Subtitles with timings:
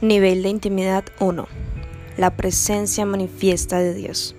[0.00, 1.48] Nivel de intimidad 1.
[2.16, 4.36] La presencia manifiesta de Dios.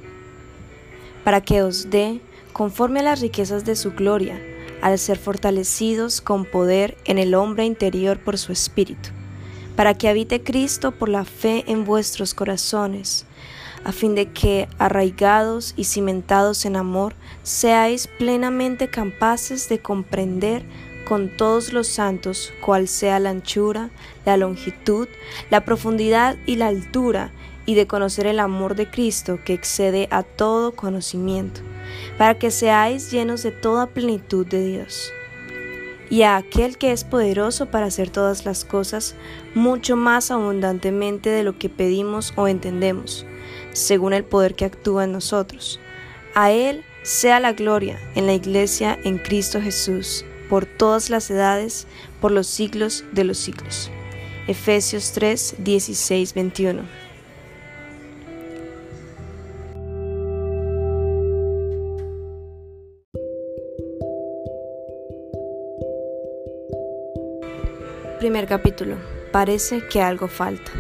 [1.26, 2.22] Para que os dé,
[2.54, 4.42] conforme a las riquezas de su gloria,
[4.82, 9.10] al ser fortalecidos con poder en el hombre interior por su espíritu,
[9.76, 13.26] para que habite Cristo por la fe en vuestros corazones,
[13.84, 20.64] a fin de que, arraigados y cimentados en amor, seáis plenamente capaces de comprender
[21.10, 23.90] con todos los santos cuál sea la anchura,
[24.28, 25.08] la longitud,
[25.50, 27.32] la profundidad y la altura,
[27.66, 31.62] y de conocer el amor de Cristo que excede a todo conocimiento,
[32.20, 35.12] para que seáis llenos de toda plenitud de Dios.
[36.12, 39.16] Y a aquel que es poderoso para hacer todas las cosas
[39.56, 43.26] mucho más abundantemente de lo que pedimos o entendemos,
[43.74, 45.80] según el poder que actúa en nosotros.
[46.36, 51.88] A Él sea la gloria en la Iglesia en Cristo Jesús por todas las edades,
[52.20, 53.92] por los siglos de los siglos.
[54.48, 56.82] Efesios 3, 16, 21.
[68.20, 68.98] Primer capítulo.
[69.32, 70.72] Parece que algo falta.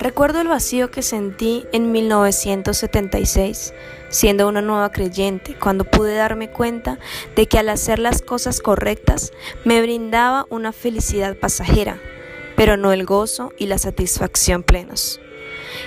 [0.00, 3.74] Recuerdo el vacío que sentí en 1976
[4.10, 6.98] siendo una nueva creyente, cuando pude darme cuenta
[7.36, 9.32] de que al hacer las cosas correctas
[9.64, 11.98] me brindaba una felicidad pasajera,
[12.56, 15.20] pero no el gozo y la satisfacción plenos.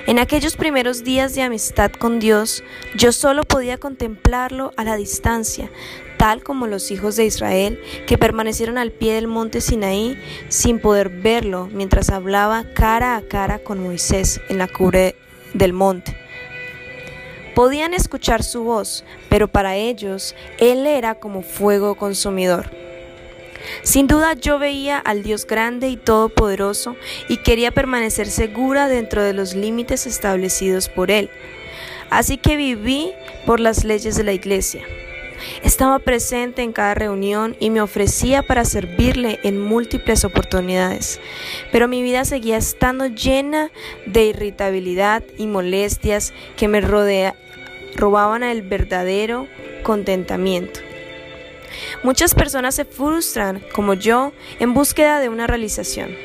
[0.08, 2.64] En aquellos primeros días de amistad con Dios,
[2.96, 5.70] yo solo podía contemplarlo a la distancia,
[6.18, 11.10] tal como los hijos de Israel que permanecieron al pie del monte Sinaí sin poder
[11.10, 15.16] verlo mientras hablaba cara a cara con Moisés en la cubre
[15.54, 16.23] del monte.
[17.56, 22.70] Podían escuchar su voz, pero para ellos Él era como fuego consumidor.
[23.84, 26.96] Sin duda yo veía al Dios grande y todopoderoso
[27.30, 31.30] y quería permanecer segura dentro de los límites establecidos por Él.
[32.10, 33.12] Así que viví
[33.46, 34.84] por las leyes de la iglesia.
[35.64, 41.20] Estaba presente en cada reunión y me ofrecía para servirle en múltiples oportunidades,
[41.72, 43.72] pero mi vida seguía estando llena
[44.06, 47.36] de irritabilidad y molestias que me rodea,
[47.96, 49.48] robaban el verdadero
[49.84, 50.80] contentamiento.
[52.04, 56.16] Muchas personas se frustran, como yo, en búsqueda de una realización,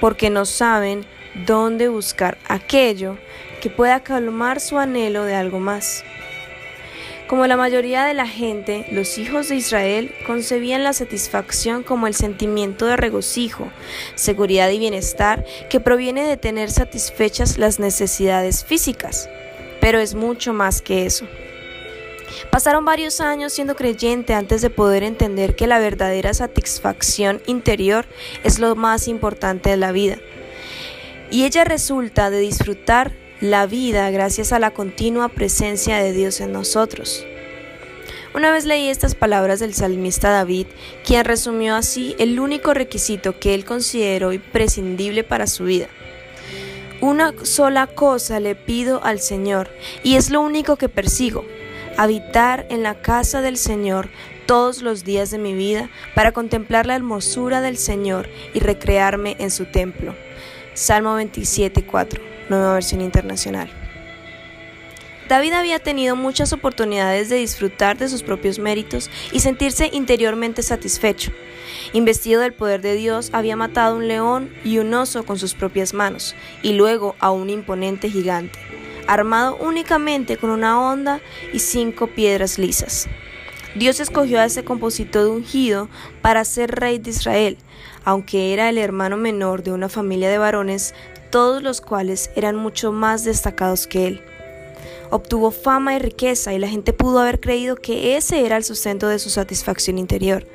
[0.00, 1.04] porque no saben
[1.46, 3.16] dónde buscar aquello
[3.60, 6.04] que pueda calmar su anhelo de algo más.
[7.28, 12.14] Como la mayoría de la gente, los hijos de Israel concebían la satisfacción como el
[12.14, 13.70] sentimiento de regocijo,
[14.16, 19.28] seguridad y bienestar que proviene de tener satisfechas las necesidades físicas
[19.80, 21.26] pero es mucho más que eso.
[22.50, 28.06] Pasaron varios años siendo creyente antes de poder entender que la verdadera satisfacción interior
[28.44, 30.18] es lo más importante de la vida.
[31.30, 36.52] Y ella resulta de disfrutar la vida gracias a la continua presencia de Dios en
[36.52, 37.24] nosotros.
[38.32, 40.66] Una vez leí estas palabras del salmista David,
[41.04, 45.88] quien resumió así el único requisito que él consideró imprescindible para su vida.
[47.00, 49.70] Una sola cosa le pido al Señor,
[50.02, 51.46] y es lo único que persigo,
[51.96, 54.10] habitar en la casa del Señor
[54.44, 59.50] todos los días de mi vida para contemplar la hermosura del Señor y recrearme en
[59.50, 60.14] su templo.
[60.74, 63.70] Salmo 27.4, nueva versión internacional.
[65.26, 71.32] David había tenido muchas oportunidades de disfrutar de sus propios méritos y sentirse interiormente satisfecho.
[71.92, 75.94] Investido del poder de Dios, había matado un león y un oso con sus propias
[75.94, 78.58] manos, y luego a un imponente gigante,
[79.06, 81.20] armado únicamente con una honda
[81.52, 83.08] y cinco piedras lisas.
[83.74, 85.88] Dios escogió a ese compositor ungido
[86.22, 87.56] para ser rey de Israel,
[88.04, 90.94] aunque era el hermano menor de una familia de varones,
[91.30, 94.22] todos los cuales eran mucho más destacados que él
[95.10, 99.08] obtuvo fama y riqueza y la gente pudo haber creído que ese era el sustento
[99.08, 100.46] de su satisfacción interior.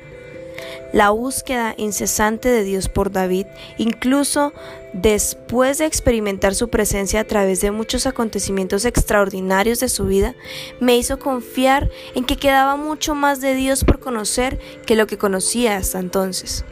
[0.92, 3.46] La búsqueda incesante de Dios por David,
[3.76, 4.52] incluso
[4.92, 10.34] después de experimentar su presencia a través de muchos acontecimientos extraordinarios de su vida,
[10.80, 15.18] me hizo confiar en que quedaba mucho más de Dios por conocer que lo que
[15.18, 16.64] conocía hasta entonces.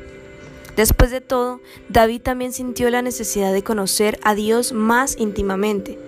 [0.76, 5.98] Después de todo, David también sintió la necesidad de conocer a Dios más íntimamente.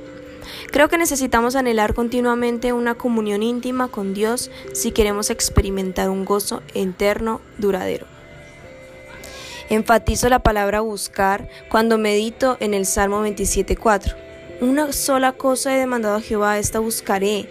[0.71, 6.63] Creo que necesitamos anhelar continuamente una comunión íntima con Dios si queremos experimentar un gozo
[6.75, 8.07] interno duradero.
[9.69, 14.15] Enfatizo la palabra buscar cuando medito en el Salmo 27.4.
[14.61, 17.49] Una sola cosa he demandado a Jehová, esta buscaré,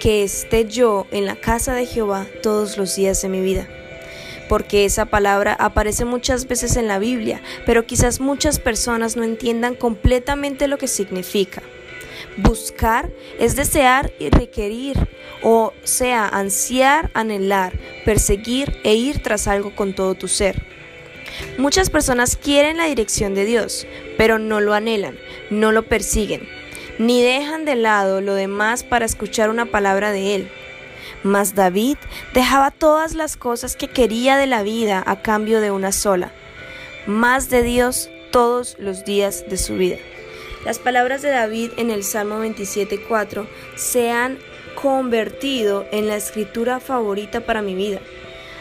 [0.00, 3.66] que esté yo en la casa de Jehová todos los días de mi vida
[4.48, 9.74] porque esa palabra aparece muchas veces en la Biblia, pero quizás muchas personas no entiendan
[9.74, 11.62] completamente lo que significa.
[12.38, 15.08] Buscar es desear y requerir,
[15.42, 17.72] o sea, ansiar, anhelar,
[18.04, 20.62] perseguir e ir tras algo con todo tu ser.
[21.58, 25.18] Muchas personas quieren la dirección de Dios, pero no lo anhelan,
[25.50, 26.48] no lo persiguen,
[27.00, 30.48] ni dejan de lado lo demás para escuchar una palabra de Él.
[31.24, 31.96] Mas David
[32.34, 36.30] dejaba todas las cosas que quería de la vida a cambio de una sola,
[37.06, 39.96] más de Dios todos los días de su vida.
[40.68, 44.38] Las palabras de David en el Salmo 27.4 se han
[44.74, 48.00] convertido en la escritura favorita para mi vida.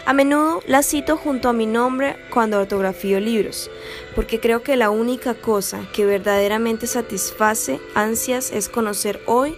[0.06, 3.70] A menudo las cito junto a mi nombre cuando ortografío libros,
[4.16, 9.56] porque creo que la única cosa que verdaderamente satisface ansias es conocer hoy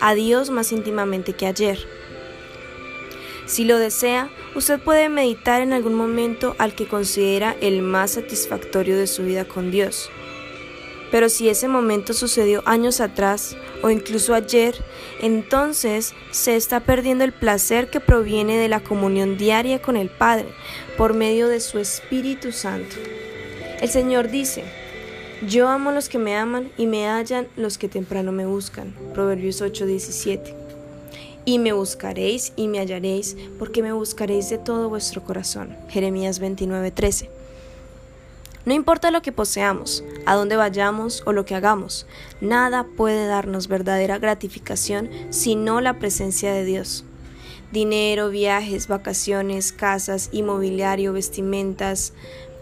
[0.00, 1.86] a Dios más íntimamente que ayer.
[3.44, 8.96] Si lo desea, usted puede meditar en algún momento al que considera el más satisfactorio
[8.96, 10.10] de su vida con Dios.
[11.10, 14.74] Pero si ese momento sucedió años atrás o incluso ayer,
[15.20, 20.48] entonces se está perdiendo el placer que proviene de la comunión diaria con el Padre
[20.96, 22.96] por medio de su Espíritu Santo.
[23.80, 24.64] El Señor dice,
[25.46, 28.94] yo amo a los que me aman y me hallan los que temprano me buscan.
[29.14, 30.60] Proverbios 8:17
[31.44, 35.76] y me buscaréis y me hallaréis, porque me buscaréis de todo vuestro corazón.
[35.88, 37.39] Jeremías 29:13.
[38.66, 42.06] No importa lo que poseamos, a dónde vayamos o lo que hagamos,
[42.42, 47.04] nada puede darnos verdadera gratificación sino la presencia de Dios.
[47.72, 52.12] Dinero, viajes, vacaciones, casas, inmobiliario, vestimentas,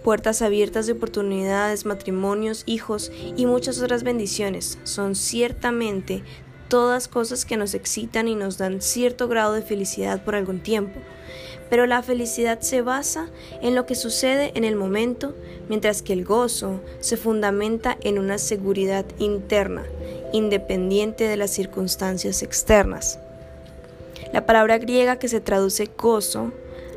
[0.05, 6.23] puertas abiertas de oportunidades, matrimonios, hijos y muchas otras bendiciones son ciertamente
[6.69, 11.01] todas cosas que nos excitan y nos dan cierto grado de felicidad por algún tiempo.
[11.71, 13.29] Pero la felicidad se basa
[13.63, 15.35] en lo que sucede en el momento,
[15.69, 19.85] mientras que el gozo se fundamenta en una seguridad interna,
[20.33, 23.19] independiente de las circunstancias externas.
[24.33, 26.53] La palabra griega que se traduce gozo,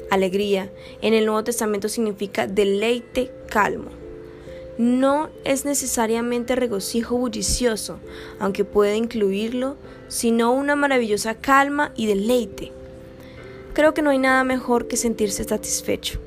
[0.10, 0.70] alegría,
[1.02, 4.02] en el Nuevo Testamento significa deleite calmo
[4.82, 8.00] no es necesariamente regocijo bullicioso,
[8.40, 9.76] aunque puede incluirlo,
[10.08, 12.72] sino una maravillosa calma y deleite.
[13.74, 16.20] Creo que no hay nada mejor que sentirse satisfecho.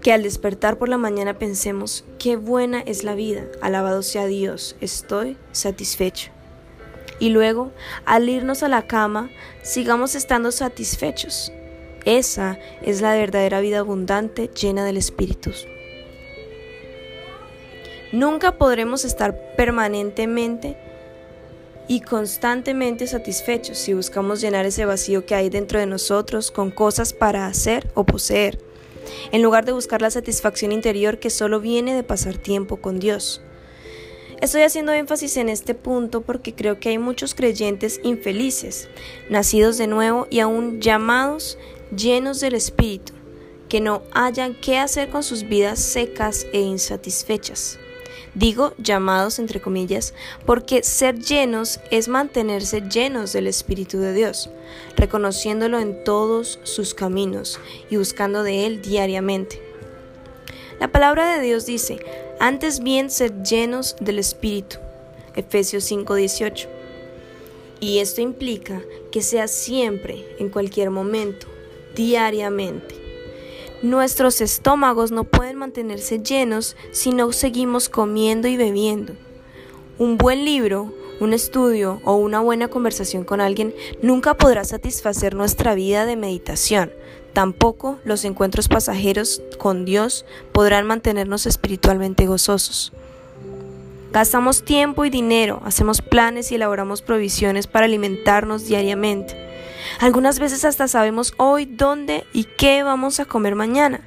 [0.00, 4.76] Que al despertar por la mañana pensemos, qué buena es la vida, alabado sea Dios,
[4.80, 6.30] estoy satisfecho.
[7.18, 7.72] Y luego,
[8.04, 9.30] al irnos a la cama,
[9.62, 11.52] sigamos estando satisfechos.
[12.04, 15.52] Esa es la verdadera vida abundante llena del Espíritu.
[18.12, 20.76] Nunca podremos estar permanentemente
[21.88, 27.12] y constantemente satisfechos si buscamos llenar ese vacío que hay dentro de nosotros con cosas
[27.12, 28.58] para hacer o poseer,
[29.32, 33.42] en lugar de buscar la satisfacción interior que solo viene de pasar tiempo con Dios.
[34.40, 38.88] Estoy haciendo énfasis en este punto porque creo que hay muchos creyentes infelices,
[39.30, 41.56] nacidos de nuevo y aún llamados
[41.96, 43.12] llenos del Espíritu,
[43.68, 47.78] que no hayan qué hacer con sus vidas secas e insatisfechas.
[48.34, 50.12] Digo llamados entre comillas,
[50.44, 54.50] porque ser llenos es mantenerse llenos del Espíritu de Dios,
[54.96, 59.62] reconociéndolo en todos sus caminos y buscando de Él diariamente.
[60.80, 62.00] La palabra de Dios dice,
[62.40, 64.78] antes bien ser llenos del Espíritu.
[65.36, 66.68] Efesios 5:18.
[67.80, 68.82] Y esto implica
[69.12, 71.46] que sea siempre, en cualquier momento,
[71.94, 73.03] diariamente.
[73.84, 79.12] Nuestros estómagos no pueden mantenerse llenos si no seguimos comiendo y bebiendo.
[79.98, 85.74] Un buen libro, un estudio o una buena conversación con alguien nunca podrá satisfacer nuestra
[85.74, 86.92] vida de meditación.
[87.34, 92.90] Tampoco los encuentros pasajeros con Dios podrán mantenernos espiritualmente gozosos.
[94.12, 99.43] Gastamos tiempo y dinero, hacemos planes y elaboramos provisiones para alimentarnos diariamente.
[100.00, 104.00] Algunas veces hasta sabemos hoy dónde y qué vamos a comer mañana.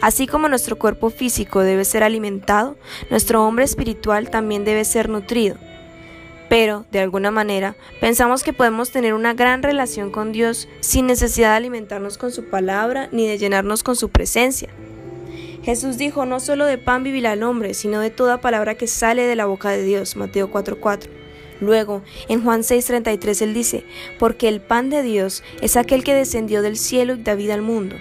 [0.00, 2.76] Así como nuestro cuerpo físico debe ser alimentado,
[3.10, 5.56] nuestro hombre espiritual también debe ser nutrido.
[6.48, 11.50] Pero, de alguna manera, pensamos que podemos tener una gran relación con Dios sin necesidad
[11.50, 14.70] de alimentarnos con su palabra ni de llenarnos con su presencia.
[15.62, 19.24] Jesús dijo, no solo de pan vivirá el hombre, sino de toda palabra que sale
[19.24, 20.16] de la boca de Dios.
[20.16, 21.10] Mateo 4:4.
[21.60, 23.84] Luego, en Juan 6:33 él dice,
[24.18, 27.62] porque el pan de Dios es aquel que descendió del cielo y da vida al
[27.62, 27.96] mundo.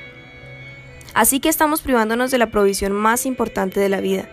[1.13, 4.29] Así que estamos privándonos de la provisión más importante de la vida,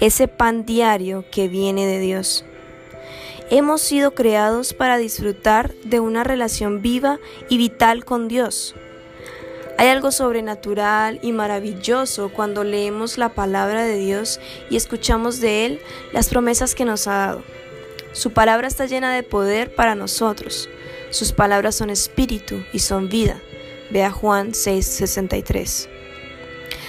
[0.00, 2.44] ese pan diario que viene de Dios.
[3.50, 8.74] Hemos sido creados para disfrutar de una relación viva y vital con Dios.
[9.78, 15.80] Hay algo sobrenatural y maravilloso cuando leemos la palabra de Dios y escuchamos de Él
[16.12, 17.42] las promesas que nos ha dado.
[18.16, 20.70] Su palabra está llena de poder para nosotros.
[21.10, 23.42] Sus palabras son espíritu y son vida.
[23.90, 25.86] Vea Juan 6:63.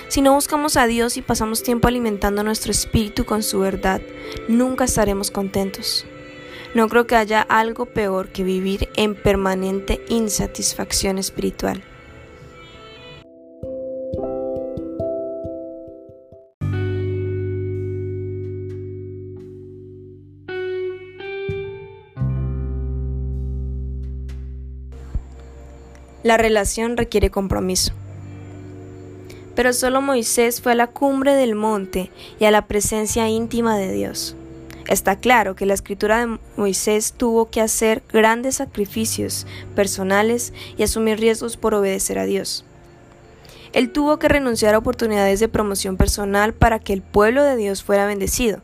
[0.08, 4.00] Si no buscamos a Dios y pasamos tiempo alimentando nuestro espíritu con su verdad,
[4.48, 6.06] nunca estaremos contentos.
[6.74, 11.84] No creo que haya algo peor que vivir en permanente insatisfacción espiritual.
[26.28, 27.94] La relación requiere compromiso.
[29.56, 33.94] Pero solo Moisés fue a la cumbre del monte y a la presencia íntima de
[33.94, 34.36] Dios.
[34.90, 41.18] Está claro que la escritura de Moisés tuvo que hacer grandes sacrificios personales y asumir
[41.18, 42.66] riesgos por obedecer a Dios.
[43.72, 47.84] Él tuvo que renunciar a oportunidades de promoción personal para que el pueblo de Dios
[47.84, 48.60] fuera bendecido.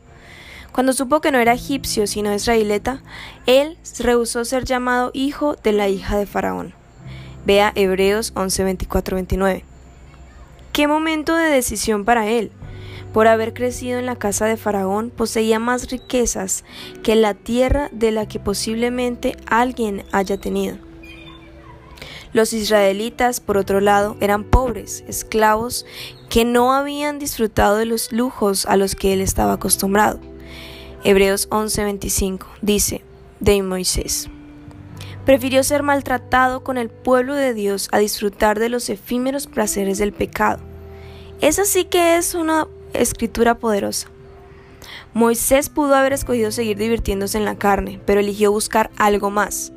[0.74, 3.02] Cuando supo que no era egipcio sino israelita,
[3.46, 6.83] él rehusó ser llamado hijo de la hija de Faraón.
[7.46, 9.66] Vea Hebreos 11, 24, 29.
[10.72, 12.52] Qué momento de decisión para él.
[13.12, 16.64] Por haber crecido en la casa de Faraón, poseía más riquezas
[17.04, 20.78] que la tierra de la que posiblemente alguien haya tenido.
[22.32, 25.86] Los israelitas, por otro lado, eran pobres, esclavos,
[26.30, 30.20] que no habían disfrutado de los lujos a los que él estaba acostumbrado.
[31.04, 33.04] Hebreos 11:25 dice
[33.40, 34.30] de Moisés.
[35.26, 40.12] Prefirió ser maltratado con el pueblo de Dios a disfrutar de los efímeros placeres del
[40.12, 40.60] pecado.
[41.40, 44.10] Esa sí que es una escritura poderosa.
[45.14, 49.72] Moisés pudo haber escogido seguir divirtiéndose en la carne, pero eligió buscar algo más.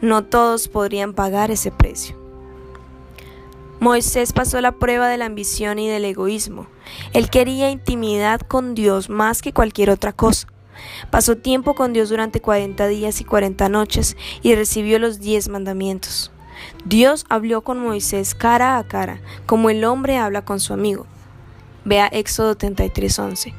[0.00, 2.16] No todos podrían pagar ese precio.
[3.80, 6.68] Moisés pasó la prueba de la ambición y del egoísmo.
[7.12, 10.48] Él quería intimidad con Dios más que cualquier otra cosa.
[11.10, 16.30] Pasó tiempo con Dios durante cuarenta días y cuarenta noches y recibió los diez mandamientos.
[16.84, 21.06] Dios habló con Moisés cara a cara, como el hombre habla con su amigo.
[21.84, 23.54] Vea Éxodo 33:11.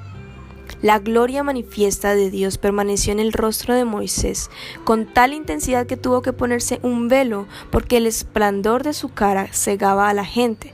[0.82, 4.50] La gloria manifiesta de Dios permaneció en el rostro de Moisés
[4.84, 9.48] con tal intensidad que tuvo que ponerse un velo porque el esplendor de su cara
[9.54, 10.74] cegaba a la gente.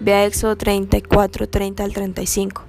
[0.00, 2.67] Vea Éxodo 34, 30 al 35.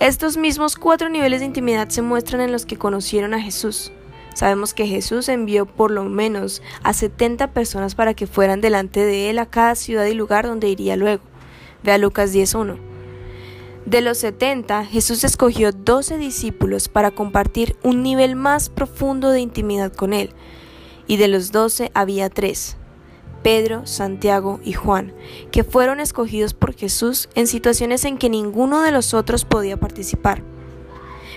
[0.00, 3.90] Estos mismos cuatro niveles de intimidad se muestran en los que conocieron a Jesús.
[4.32, 9.28] Sabemos que Jesús envió por lo menos a 70 personas para que fueran delante de
[9.28, 11.24] él a cada ciudad y lugar donde iría luego.
[11.82, 12.78] Vea Lucas 10.1.
[13.86, 19.92] De los 70, Jesús escogió 12 discípulos para compartir un nivel más profundo de intimidad
[19.92, 20.30] con él,
[21.08, 22.76] y de los 12 había tres,
[23.48, 25.14] Pedro, Santiago y Juan,
[25.50, 30.42] que fueron escogidos por Jesús en situaciones en que ninguno de los otros podía participar.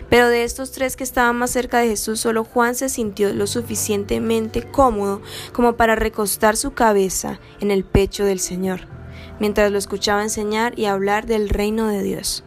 [0.10, 3.48] Pero de estos tres que estaban más cerca de Jesús, solo Juan se sintió lo
[3.48, 5.22] suficientemente cómodo
[5.54, 8.82] como para recostar su cabeza en el pecho del Señor,
[9.40, 12.44] mientras lo escuchaba enseñar y hablar del reino de Dios.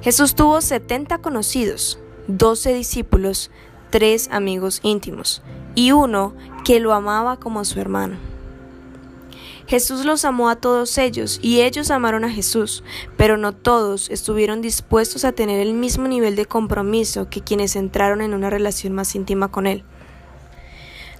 [0.00, 3.50] Jesús tuvo setenta conocidos, doce discípulos,
[3.92, 5.42] tres amigos íntimos
[5.74, 6.34] y uno
[6.64, 8.16] que lo amaba como su hermano.
[9.66, 12.82] Jesús los amó a todos ellos y ellos amaron a Jesús,
[13.18, 18.22] pero no todos estuvieron dispuestos a tener el mismo nivel de compromiso que quienes entraron
[18.22, 19.84] en una relación más íntima con Él.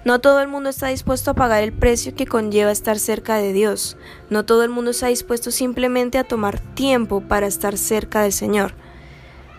[0.03, 3.53] No todo el mundo está dispuesto a pagar el precio que conlleva estar cerca de
[3.53, 3.97] Dios.
[4.31, 8.73] No todo el mundo está dispuesto simplemente a tomar tiempo para estar cerca del Señor.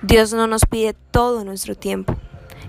[0.02, 2.16] Dios no nos pide todo nuestro tiempo.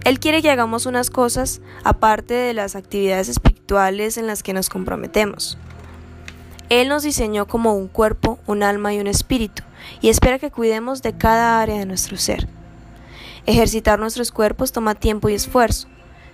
[0.05, 4.69] Él quiere que hagamos unas cosas aparte de las actividades espirituales en las que nos
[4.69, 5.57] comprometemos.
[6.69, 9.63] Él nos diseñó como un cuerpo, un alma y un espíritu,
[10.01, 12.47] y espera que cuidemos de cada área de nuestro ser.
[13.47, 15.87] Ejercitar nuestros cuerpos toma tiempo y esfuerzo.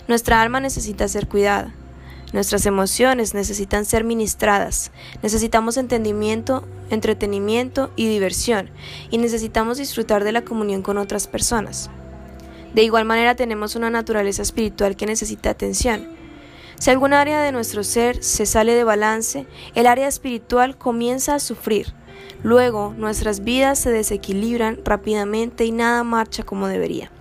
[0.10, 1.74] Nuestra alma necesita ser cuidada.
[2.34, 4.92] Nuestras emociones necesitan ser ministradas.
[5.24, 8.70] Necesitamos entendimiento, entretenimiento y diversión,
[9.12, 11.90] y necesitamos disfrutar de la comunión con otras personas.
[12.74, 16.08] De igual manera tenemos una naturaleza espiritual que necesita atención.
[16.80, 21.40] Si alguna área de nuestro ser se sale de balance, el área espiritual comienza a
[21.40, 21.94] sufrir.
[22.44, 27.12] Luego nuestras vidas se desequilibran rápidamente y nada marcha como debería.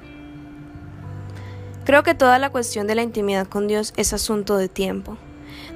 [1.85, 5.19] Creo que toda la cuestión de la intimidad con Dios es asunto de tiempo.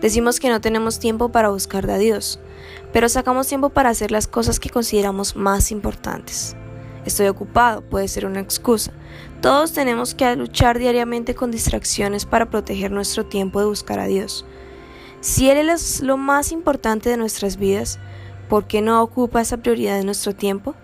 [0.00, 2.38] Decimos que no tenemos tiempo para buscar a Dios,
[2.92, 6.56] pero sacamos tiempo para hacer las cosas que consideramos más importantes.
[7.04, 8.92] Estoy ocupado puede ser una excusa.
[9.44, 14.46] Todos tenemos que luchar diariamente con distracciones para proteger nuestro tiempo de buscar a Dios.
[15.20, 17.98] Si Él es lo más importante de nuestras vidas,
[18.48, 20.74] ¿por qué no ocupa esa prioridad de nuestro tiempo?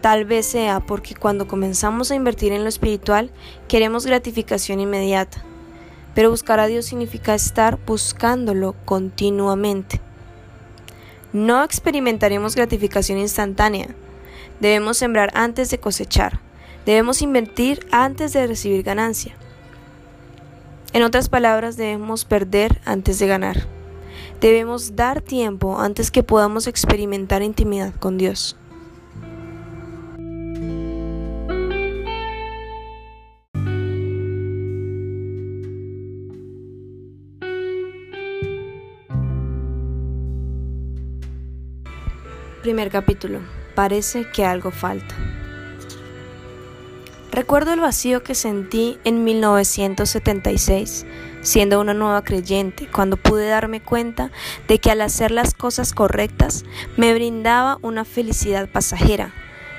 [0.00, 3.30] Tal vez sea porque cuando comenzamos a invertir en lo espiritual
[3.68, 5.44] queremos gratificación inmediata,
[6.14, 10.00] pero buscar a Dios significa estar buscándolo continuamente.
[11.34, 13.88] No experimentaremos gratificación instantánea.
[14.58, 16.40] Debemos sembrar antes de cosechar.
[16.84, 19.34] Debemos invertir antes de recibir ganancia.
[20.92, 23.66] En otras palabras, debemos perder antes de ganar.
[24.40, 28.56] Debemos dar tiempo antes que podamos experimentar intimidad con Dios.
[42.62, 43.40] Primer capítulo.
[43.74, 45.16] Parece que algo falta.
[47.32, 51.06] Recuerdo el vacío que sentí en 1976,
[51.40, 54.30] siendo una nueva creyente, cuando pude darme cuenta
[54.68, 56.66] de que al hacer las cosas correctas
[56.98, 59.32] me brindaba una felicidad pasajera,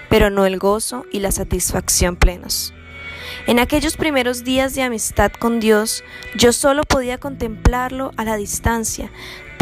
[0.10, 2.74] pero no el gozo y la satisfacción plenos.
[3.46, 6.04] En aquellos primeros días de amistad con Dios,
[6.36, 9.12] yo solo podía contemplarlo a la distancia,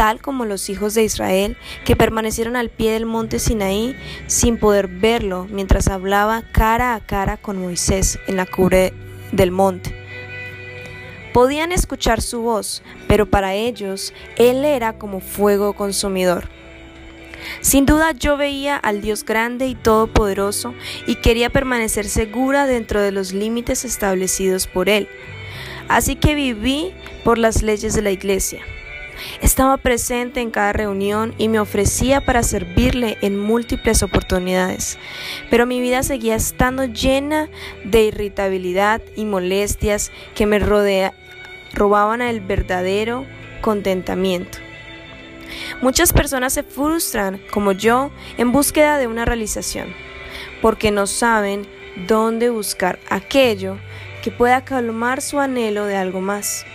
[0.01, 4.87] tal como los hijos de Israel que permanecieron al pie del monte Sinaí sin poder
[4.87, 8.93] verlo mientras hablaba cara a cara con Moisés en la cubre
[9.31, 9.95] del monte.
[11.33, 16.49] Podían escuchar su voz, pero para ellos Él era como fuego consumidor.
[17.61, 20.73] Sin duda yo veía al Dios grande y todopoderoso
[21.05, 25.07] y quería permanecer segura dentro de los límites establecidos por Él.
[25.89, 26.91] Así que viví
[27.23, 28.63] por las leyes de la iglesia.
[29.39, 34.99] Estaba presente en cada reunión y me ofrecía para servirle en múltiples oportunidades,
[35.49, 37.49] pero mi vida seguía estando llena
[37.85, 43.25] de irritabilidad y molestias que me robaban el verdadero
[43.61, 44.57] contentamiento.
[45.81, 49.93] Muchas personas se frustran, como yo, en búsqueda de una realización,
[50.61, 51.67] porque no saben
[52.07, 53.77] dónde buscar aquello
[54.23, 56.65] que pueda calmar su anhelo de algo más.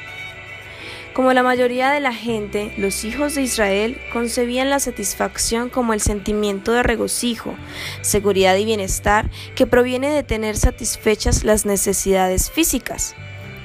[1.17, 6.03] Como la mayoría de la gente, los hijos de Israel concebían la satisfacción como el
[6.03, 7.55] sentimiento de regocijo,
[8.03, 13.15] seguridad y bienestar que proviene de tener satisfechas las necesidades físicas.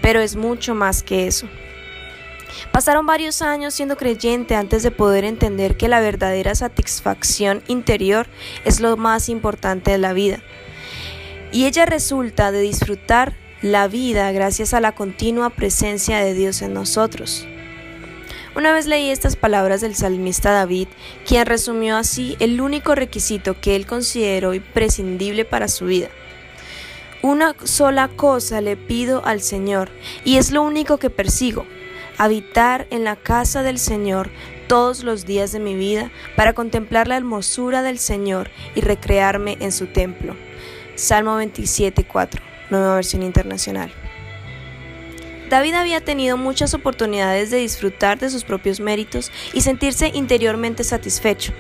[0.02, 1.46] Pero es mucho más que eso.
[2.72, 8.28] Pasaron varios años siendo creyente antes de poder entender que la verdadera satisfacción interior
[8.64, 10.42] es lo más importante de la vida.
[11.52, 16.74] Y ella resulta de disfrutar la vida gracias a la continua presencia de Dios en
[16.74, 17.46] nosotros.
[18.56, 20.88] Una vez leí estas palabras del salmista David,
[21.28, 26.10] quien resumió así el único requisito que él consideró imprescindible para su vida.
[27.22, 29.90] Una sola cosa le pido al Señor,
[30.26, 31.66] y es lo único que persigo,
[32.18, 34.32] habitar en la casa del Señor
[34.68, 39.72] todos los días de mi vida para contemplar la hermosura del Señor y recrearme en
[39.72, 40.36] su templo.
[40.96, 43.94] Salmo 27.4 nueva versión internacional.
[45.52, 51.52] David había tenido muchas oportunidades de disfrutar de sus propios méritos y sentirse interiormente satisfecho.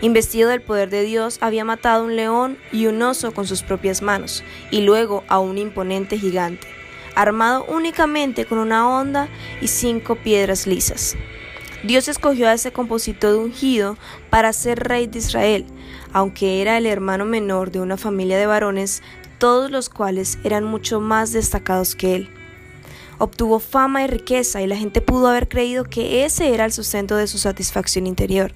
[0.00, 4.02] Investido del poder de Dios, había matado un león y un oso con sus propias
[4.02, 4.42] manos,
[4.72, 6.66] y luego a un imponente gigante,
[7.14, 9.28] armado únicamente con una honda
[9.60, 11.16] y cinco piedras lisas.
[11.84, 13.96] Dios escogió a ese compositor ungido
[14.30, 15.64] para ser rey de Israel,
[16.12, 19.00] aunque era el hermano menor de una familia de varones
[19.38, 22.30] todos los cuales eran mucho más destacados que él.
[23.18, 27.16] Obtuvo fama y riqueza y la gente pudo haber creído que ese era el sustento
[27.16, 28.52] de su satisfacción interior.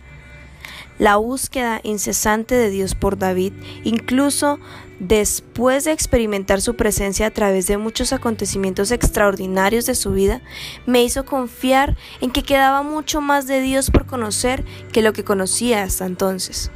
[0.99, 4.61] La búsqueda incesante de Dios por David, incluso
[5.01, 10.43] después de experimentar su presencia a través de muchos acontecimientos extraordinarios de su vida,
[10.87, 15.25] me hizo confiar en que quedaba mucho más de Dios por conocer que lo que
[15.25, 16.71] conocía hasta entonces.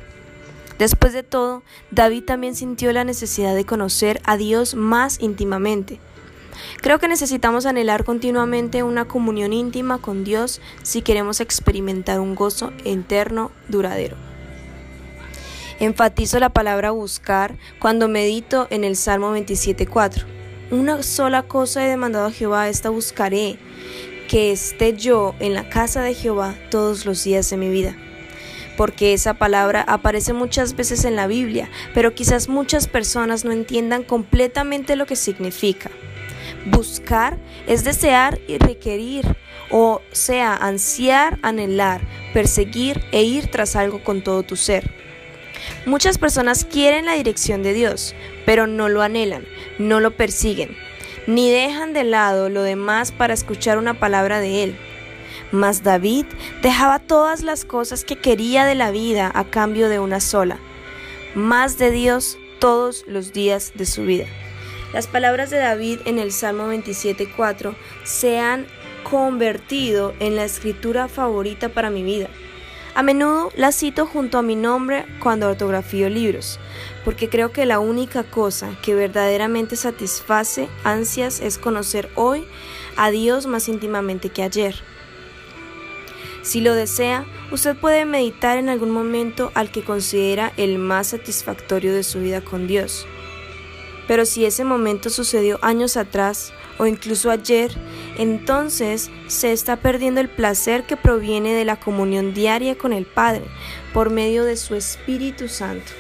[0.79, 6.01] Después de todo, David también sintió la necesidad de conocer a Dios más íntimamente.
[6.83, 12.73] Creo que necesitamos anhelar continuamente una comunión íntima con Dios si queremos experimentar un gozo
[12.85, 14.17] eterno duradero.
[15.79, 20.25] Enfatizo la palabra buscar cuando medito en el Salmo 27.4.
[20.71, 23.59] Una sola cosa he demandado a Jehová, esta buscaré,
[24.29, 27.97] que esté yo en la casa de Jehová todos los días de mi vida
[28.77, 34.03] porque esa palabra aparece muchas veces en la Biblia, pero quizás muchas personas no entiendan
[34.03, 35.91] completamente lo que significa.
[36.67, 39.37] Buscar es desear y requerir,
[39.71, 42.01] o sea, ansiar, anhelar,
[42.33, 44.91] perseguir e ir tras algo con todo tu ser.
[45.85, 49.45] Muchas personas quieren la dirección de Dios, pero no lo anhelan,
[49.79, 50.77] no lo persiguen,
[51.27, 54.77] ni dejan de lado lo demás para escuchar una palabra de Él.
[55.53, 56.27] Mas David
[56.63, 60.59] dejaba todas las cosas que quería de la vida a cambio de una sola,
[61.35, 64.27] más de Dios todos los días de su vida.
[64.93, 68.67] Las palabras de David en el Salmo 27.4 se han
[69.03, 72.29] convertido en la escritura favorita para mi vida.
[72.95, 76.59] A menudo la cito junto a mi nombre cuando ortografío libros,
[77.05, 82.47] porque creo que la única cosa que verdaderamente satisface ansias es conocer hoy
[82.97, 84.77] a Dios más íntimamente que ayer.
[86.47, 91.93] Si lo desea, usted puede meditar en algún momento al que considera el más satisfactorio
[91.93, 93.05] de su vida con Dios.
[94.07, 97.73] Pero si ese momento sucedió años atrás o incluso ayer,
[98.17, 103.43] entonces se está perdiendo el placer que proviene de la comunión diaria con el Padre
[103.93, 105.91] por medio de su Espíritu Santo.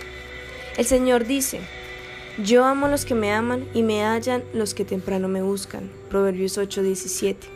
[0.76, 1.58] El Señor dice,
[2.38, 5.90] yo amo a los que me aman y me hallan los que temprano me buscan.
[6.08, 7.55] Proverbios 8:17.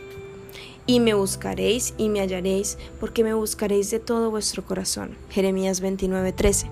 [0.91, 5.15] Y me buscaréis y me hallaréis, porque me buscaréis de todo vuestro corazón.
[5.29, 6.67] Jeremías 29:13.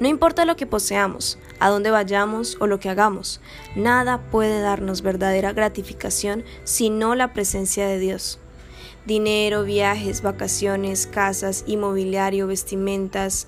[0.00, 3.40] No importa lo que poseamos, a dónde vayamos o lo que hagamos,
[3.74, 8.38] nada puede darnos verdadera gratificación sino la presencia de Dios.
[9.06, 13.46] Dinero, viajes, vacaciones, casas, inmobiliario, vestimentas,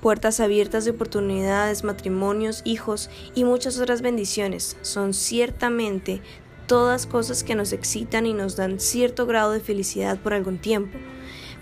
[0.00, 6.22] puertas abiertas de oportunidades, matrimonios, hijos y muchas otras bendiciones son ciertamente
[6.66, 10.98] todas cosas que nos excitan y nos dan cierto grado de felicidad por algún tiempo.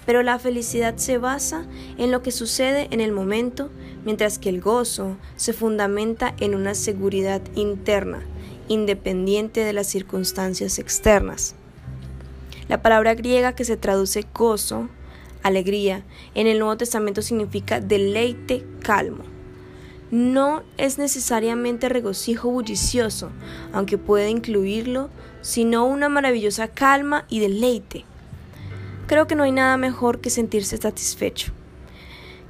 [0.07, 3.71] Pero la felicidad se basa en lo que sucede en el momento
[4.05, 8.23] mientras que el gozo se fundamenta en una seguridad interna,
[8.69, 11.55] independiente de las circunstancias externas.
[12.69, 14.89] La palabra griega que se traduce gozo,
[15.43, 16.03] alegría,
[16.35, 19.34] en el Nuevo Testamento significa deleite calmo.
[20.15, 23.33] No es necesariamente regocijo bullicioso,
[23.73, 28.05] aunque puede incluirlo, sino una maravillosa calma y deleite.
[29.09, 31.53] Creo que no hay nada mejor que sentirse satisfecho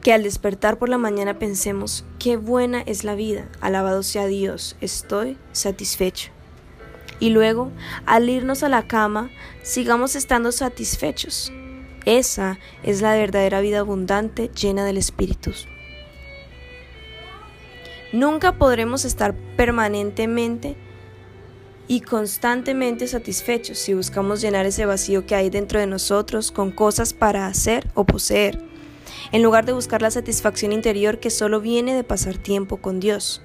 [0.03, 4.77] que al despertar por la mañana pensemos, qué buena es la vida, alabado sea Dios,
[4.83, 6.31] estoy satisfecho.
[7.21, 7.73] Y luego,
[8.05, 9.31] al irnos a la cama,
[9.63, 11.51] sigamos estando satisfechos.
[12.05, 15.53] Esa es la verdadera vida abundante llena del Espíritu.
[18.15, 20.77] Nunca podremos estar permanentemente
[21.89, 27.13] y constantemente satisfechos si buscamos llenar ese vacío que hay dentro de nosotros con cosas
[27.13, 28.63] para hacer o poseer
[29.33, 33.43] en lugar de buscar la satisfacción interior que solo viene de pasar tiempo con Dios.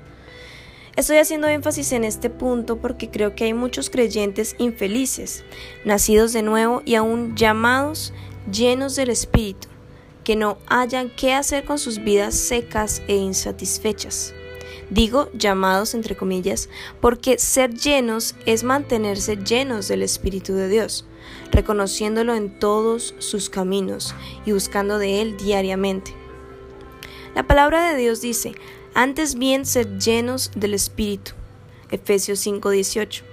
[0.95, 5.43] Estoy haciendo énfasis en este punto porque creo que hay muchos creyentes infelices,
[5.83, 8.13] nacidos de nuevo y aún llamados
[8.51, 9.67] llenos del Espíritu,
[10.23, 14.35] que no hayan qué hacer con sus vidas secas e insatisfechas.
[14.89, 21.05] Digo llamados entre comillas porque ser llenos es mantenerse llenos del Espíritu de Dios
[21.51, 26.13] reconociéndolo en todos sus caminos y buscando de Él diariamente.
[27.35, 28.53] La palabra de Dios dice,
[28.93, 31.31] antes bien ser llenos del Espíritu.
[31.91, 33.23] Efesios 5:18.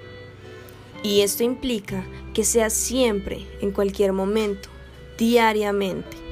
[1.03, 4.69] Y esto implica que sea siempre, en cualquier momento,
[5.19, 6.26] diariamente.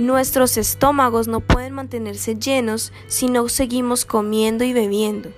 [0.00, 5.30] Nuestros estómagos no pueden mantenerse llenos si no seguimos comiendo y bebiendo.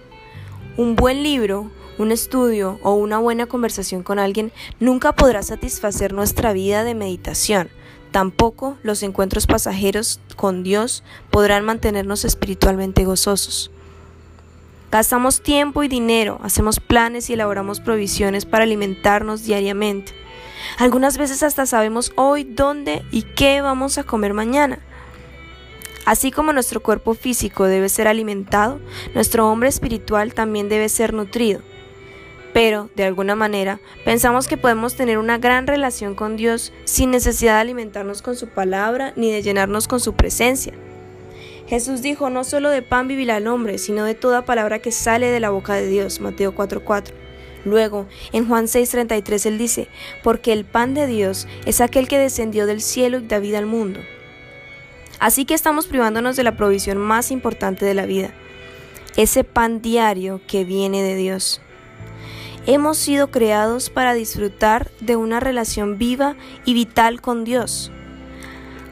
[0.77, 6.53] Un buen libro un estudio o una buena conversación con alguien nunca podrá satisfacer nuestra
[6.53, 7.71] vida de meditación.
[8.13, 13.71] Tampoco los encuentros pasajeros con Dios podrán mantenernos espiritualmente gozosos.
[14.93, 20.22] Gastamos tiempo y dinero, hacemos planes y elaboramos provisiones para alimentarnos diariamente.
[20.79, 24.79] Algunas veces hasta sabemos hoy dónde y qué vamos a comer mañana.
[26.05, 28.81] Así como nuestro cuerpo físico debe ser alimentado,
[29.15, 31.61] nuestro hombre espiritual también debe ser nutrido.
[32.53, 37.55] Pero, de alguna manera, pensamos que podemos tener una gran relación con Dios sin necesidad
[37.55, 40.75] de alimentarnos con su palabra ni de llenarnos con su presencia.
[41.67, 45.29] Jesús dijo, no solo de pan vivirá el hombre, sino de toda palabra que sale
[45.29, 46.21] de la boca de Dios.
[46.21, 47.22] Mateo 4:4.
[47.65, 49.89] Luego, en Juan 6:33 él dice,
[50.23, 53.67] porque el pan de Dios es aquel que descendió del cielo y da vida al
[53.67, 54.01] mundo.
[55.21, 58.35] Así que estamos privándonos de la provisión más importante de la vida,
[59.17, 61.61] ese pan diario que viene de Dios.
[62.67, 67.93] Hemos sido creados para disfrutar de una relación viva y vital con Dios.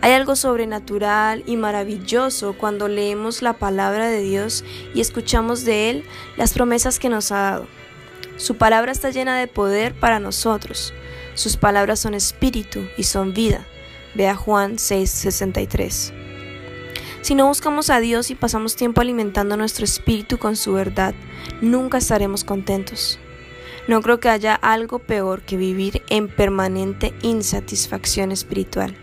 [0.03, 6.05] Hay algo sobrenatural y maravilloso cuando leemos la palabra de Dios y escuchamos de Él
[6.37, 7.80] las promesas que nos ha dado.
[8.41, 10.95] Su palabra está llena de poder para nosotros.
[11.35, 13.67] Sus palabras son espíritu y son vida.
[14.15, 16.15] Vea Juan 6:63.
[17.21, 21.15] Si no buscamos a Dios y pasamos tiempo alimentando nuestro espíritu con su verdad,
[21.61, 23.19] nunca estaremos contentos.
[23.89, 28.97] No creo que haya algo peor que vivir en permanente insatisfacción espiritual.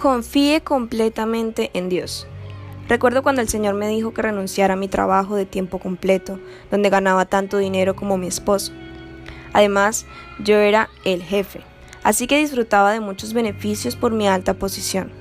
[0.00, 2.26] Confíe completamente en Dios.
[2.88, 6.88] Recuerdo cuando el Señor me dijo que renunciara a mi trabajo de tiempo completo, donde
[6.88, 8.72] ganaba tanto dinero como mi esposo.
[9.52, 10.06] Además,
[10.42, 11.60] yo era el jefe,
[12.02, 15.12] así que disfrutaba de muchos beneficios por mi alta posición.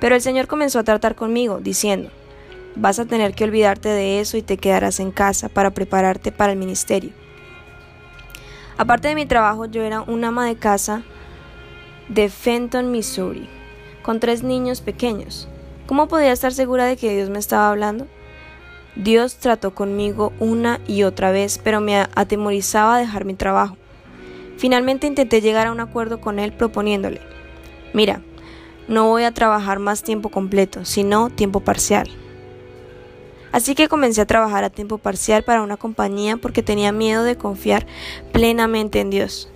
[0.00, 2.10] Pero el Señor comenzó a tratar conmigo, diciendo,
[2.76, 6.52] vas a tener que olvidarte de eso y te quedarás en casa para prepararte para
[6.52, 7.12] el ministerio.
[8.76, 11.04] Aparte de mi trabajo, yo era una ama de casa
[12.10, 13.48] de Fenton, Missouri
[14.10, 15.46] con tres niños pequeños.
[15.86, 18.08] ¿Cómo podía estar segura de que Dios me estaba hablando?
[18.96, 23.76] Dios trató conmigo una y otra vez, pero me atemorizaba dejar mi trabajo.
[24.56, 27.20] Finalmente intenté llegar a un acuerdo con él proponiéndole,
[27.94, 28.20] mira,
[28.88, 32.10] no voy a trabajar más tiempo completo, sino tiempo parcial.
[33.52, 37.36] Así que comencé a trabajar a tiempo parcial para una compañía porque tenía miedo de
[37.36, 37.86] confiar
[38.32, 39.52] plenamente en Dios.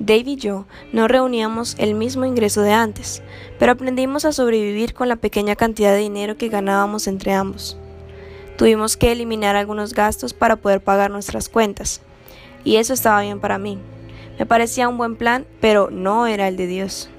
[0.00, 3.22] Dave y yo no reuníamos el mismo ingreso de antes,
[3.58, 7.76] pero aprendimos a sobrevivir con la pequeña cantidad de dinero que ganábamos entre ambos.
[8.56, 12.00] Tuvimos que eliminar algunos gastos para poder pagar nuestras cuentas,
[12.64, 13.78] y eso estaba bien para mí.
[14.38, 17.10] Me parecía un buen plan, pero no era el de Dios.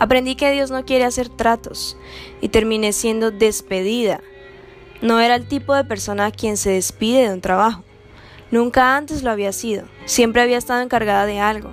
[0.00, 1.96] Aprendí que Dios no quiere hacer tratos
[2.40, 4.20] y terminé siendo despedida.
[5.02, 7.84] No era el tipo de persona a quien se despide de un trabajo.
[8.52, 11.72] Nunca antes lo había sido, siempre había estado encargada de algo.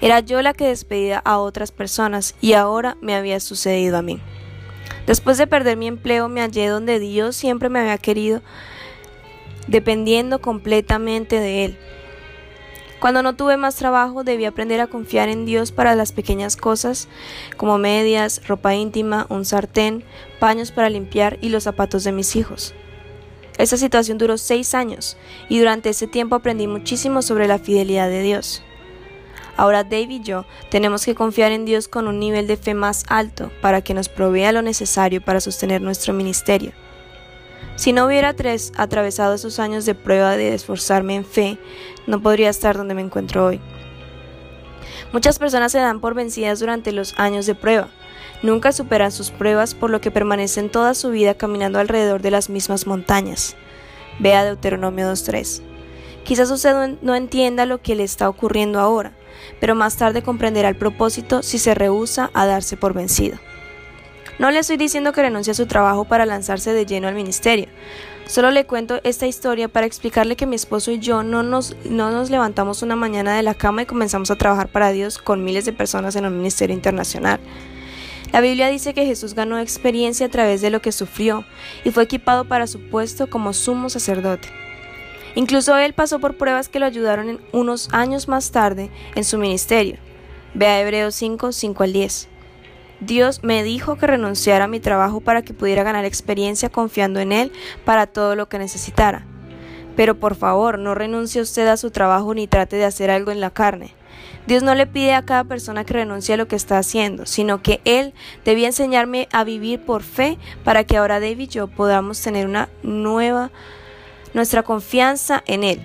[0.00, 4.20] Era yo la que despedía a otras personas y ahora me había sucedido a mí.
[5.08, 8.42] Después de perder mi empleo me hallé donde Dios siempre me había querido,
[9.66, 11.78] dependiendo completamente de Él.
[13.00, 17.08] Cuando no tuve más trabajo debí aprender a confiar en Dios para las pequeñas cosas
[17.56, 20.04] como medias, ropa íntima, un sartén,
[20.38, 22.72] paños para limpiar y los zapatos de mis hijos.
[23.58, 25.16] Esta situación duró seis años
[25.48, 28.62] y durante ese tiempo aprendí muchísimo sobre la fidelidad de Dios.
[29.56, 33.04] Ahora Dave y yo tenemos que confiar en Dios con un nivel de fe más
[33.08, 36.72] alto para que nos provea lo necesario para sostener nuestro ministerio.
[37.76, 41.58] Si no hubiera tres atravesado esos años de prueba de esforzarme en fe,
[42.06, 43.60] no podría estar donde me encuentro hoy.
[45.12, 47.88] Muchas personas se dan por vencidas durante los años de prueba,
[48.42, 52.50] Nunca superan sus pruebas, por lo que permanecen toda su vida caminando alrededor de las
[52.50, 53.56] mismas montañas.
[54.18, 55.62] Vea Deuteronomio 2.3.
[56.24, 59.12] Quizás usted no entienda lo que le está ocurriendo ahora,
[59.60, 63.38] pero más tarde comprenderá el propósito si se rehúsa a darse por vencido.
[64.38, 67.68] No le estoy diciendo que renuncie a su trabajo para lanzarse de lleno al ministerio.
[68.26, 72.10] Solo le cuento esta historia para explicarle que mi esposo y yo no nos, no
[72.10, 75.66] nos levantamos una mañana de la cama y comenzamos a trabajar para Dios con miles
[75.66, 77.38] de personas en un ministerio internacional.
[78.34, 81.44] La Biblia dice que Jesús ganó experiencia a través de lo que sufrió
[81.84, 84.48] y fue equipado para su puesto como sumo sacerdote.
[85.36, 89.38] Incluso él pasó por pruebas que lo ayudaron en unos años más tarde en su
[89.38, 89.98] ministerio.
[90.52, 92.28] Vea Hebreos 5, 5 al 10.
[92.98, 97.30] Dios me dijo que renunciara a mi trabajo para que pudiera ganar experiencia confiando en
[97.30, 97.52] Él
[97.84, 99.24] para todo lo que necesitara.
[99.94, 103.38] Pero por favor, no renuncie usted a su trabajo ni trate de hacer algo en
[103.38, 103.94] la carne.
[104.46, 107.62] Dios no le pide a cada persona que renuncie a lo que está haciendo, sino
[107.62, 108.12] que Él
[108.44, 112.68] debía enseñarme a vivir por fe para que ahora David y yo podamos tener una
[112.82, 113.50] nueva,
[114.34, 115.80] nuestra confianza en Él.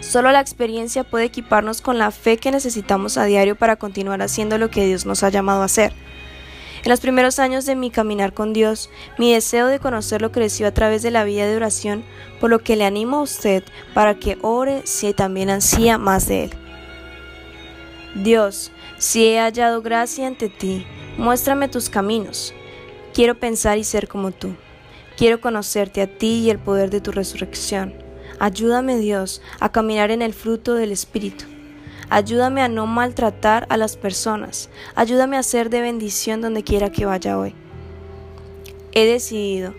[0.00, 4.58] Solo la experiencia puede equiparnos con la fe que necesitamos a diario para continuar haciendo
[4.58, 5.92] lo que Dios nos ha llamado a hacer.
[6.84, 10.72] En los primeros años de mi caminar con Dios, mi deseo de conocerlo creció a
[10.72, 12.04] través de la vida de oración,
[12.40, 13.62] por lo que le animo a usted
[13.94, 16.61] para que ore si también ansía más de Él.
[18.14, 22.52] Dios, si he hallado gracia ante ti, muéstrame tus caminos.
[23.14, 24.54] Quiero pensar y ser como tú.
[25.16, 27.94] Quiero conocerte a ti y el poder de tu resurrección.
[28.38, 31.46] Ayúdame, Dios, a caminar en el fruto del Espíritu.
[32.10, 34.68] Ayúdame a no maltratar a las personas.
[34.94, 37.54] Ayúdame a ser de bendición donde quiera que vaya hoy.
[38.92, 39.74] He decidido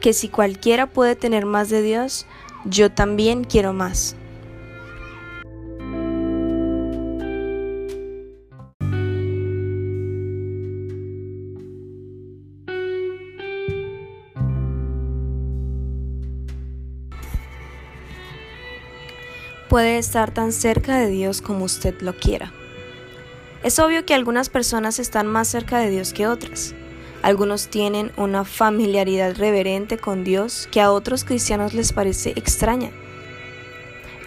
[0.00, 2.26] que si cualquiera puede tener más de Dios,
[2.64, 4.14] yo también quiero más.
[19.72, 22.52] Puede estar tan cerca de Dios como usted lo quiera.
[23.62, 26.74] Es obvio que algunas personas están más cerca de Dios que otras.
[27.22, 32.90] Algunos tienen una familiaridad reverente con Dios que a otros cristianos les parece extraña.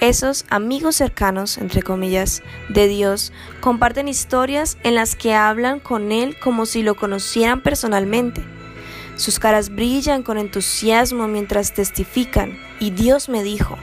[0.02, 6.40] Esos amigos cercanos, entre comillas, de Dios, comparten historias en las que hablan con Él
[6.40, 8.44] como si lo conocieran personalmente.
[9.16, 13.78] Sus caras brillan con entusiasmo mientras testifican, y Dios me dijo.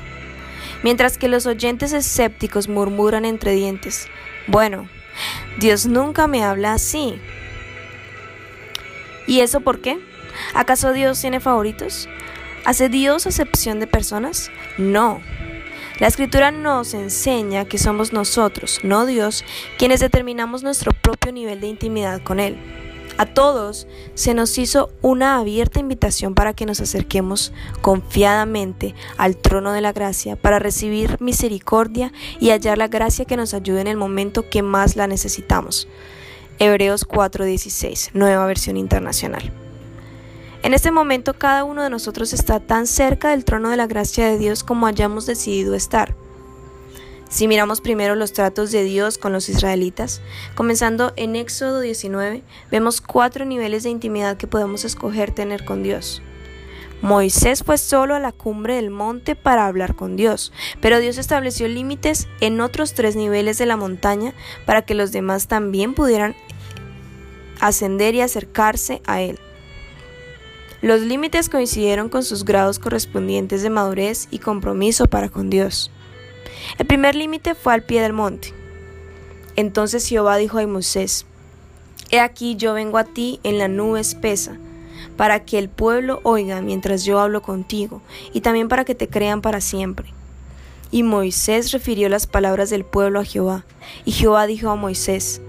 [0.82, 4.08] Mientras que los oyentes escépticos murmuran entre dientes,
[4.46, 4.88] bueno,
[5.58, 7.20] Dios nunca me habla así.
[9.26, 9.98] ¿Y eso por qué?
[10.54, 12.08] ¿Acaso Dios tiene favoritos?
[12.64, 14.50] ¿Hace Dios acepción de personas?
[14.78, 15.20] No.
[15.98, 19.44] La escritura nos enseña que somos nosotros, no Dios,
[19.78, 22.81] quienes determinamos nuestro propio nivel de intimidad con Él.
[23.22, 29.70] A todos se nos hizo una abierta invitación para que nos acerquemos confiadamente al trono
[29.70, 33.96] de la gracia para recibir misericordia y hallar la gracia que nos ayude en el
[33.96, 35.86] momento que más la necesitamos.
[36.58, 39.52] Hebreos 4:16, nueva versión internacional.
[40.64, 44.26] En este momento cada uno de nosotros está tan cerca del trono de la gracia
[44.26, 46.16] de Dios como hayamos decidido estar.
[47.32, 50.20] Si miramos primero los tratos de Dios con los israelitas,
[50.54, 56.20] comenzando en Éxodo 19, vemos cuatro niveles de intimidad que podemos escoger tener con Dios.
[57.00, 61.68] Moisés fue solo a la cumbre del monte para hablar con Dios, pero Dios estableció
[61.68, 64.34] límites en otros tres niveles de la montaña
[64.66, 66.36] para que los demás también pudieran
[67.60, 69.38] ascender y acercarse a Él.
[70.82, 75.90] Los límites coincidieron con sus grados correspondientes de madurez y compromiso para con Dios.
[76.78, 78.52] El primer límite fue al pie del monte.
[79.56, 81.26] Entonces Jehová dijo a Moisés,
[82.10, 84.58] He aquí yo vengo a ti en la nube espesa,
[85.16, 89.40] para que el pueblo oiga mientras yo hablo contigo, y también para que te crean
[89.40, 90.12] para siempre.
[90.90, 93.64] Y Moisés refirió las palabras del pueblo a Jehová,
[94.04, 95.40] y Jehová dijo a Moisés,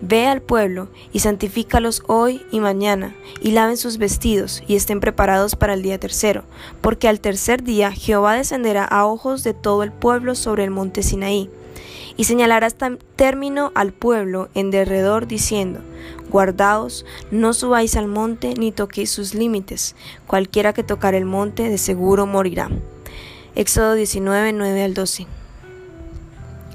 [0.00, 5.56] Ve al pueblo y santifícalos hoy y mañana, y laven sus vestidos y estén preparados
[5.56, 6.44] para el día tercero,
[6.80, 11.02] porque al tercer día Jehová descenderá a ojos de todo el pueblo sobre el monte
[11.02, 11.50] Sinaí,
[12.16, 15.80] y señalará hasta término al pueblo en derredor diciendo,
[16.30, 21.78] Guardaos, no subáis al monte ni toquéis sus límites, cualquiera que tocar el monte de
[21.78, 22.68] seguro morirá.
[23.54, 25.26] Éxodo 19, 9 al 12.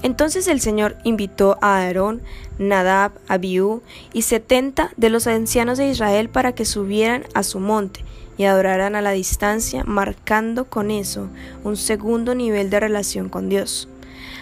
[0.01, 2.21] Entonces el Señor invitó a Aarón,
[2.57, 3.81] Nadab, Abiú
[4.13, 8.05] y setenta de los ancianos de Israel para que subieran a su monte
[8.37, 11.27] y adoraran a la distancia, marcando con eso
[11.65, 13.89] un segundo nivel de relación con Dios.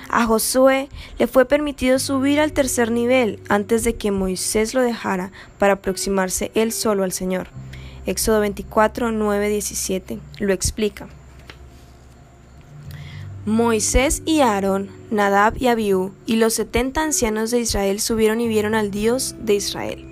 [0.10, 5.32] A Josué le fue permitido subir al tercer nivel antes de que Moisés lo dejara
[5.58, 7.48] para aproximarse él solo al Señor.
[8.06, 11.08] Éxodo 24, 9, 17 lo explica.
[13.46, 18.76] Moisés y Aarón, Nadab y Abiú, y los setenta ancianos de Israel subieron y vieron
[18.76, 20.06] al Dios de Israel.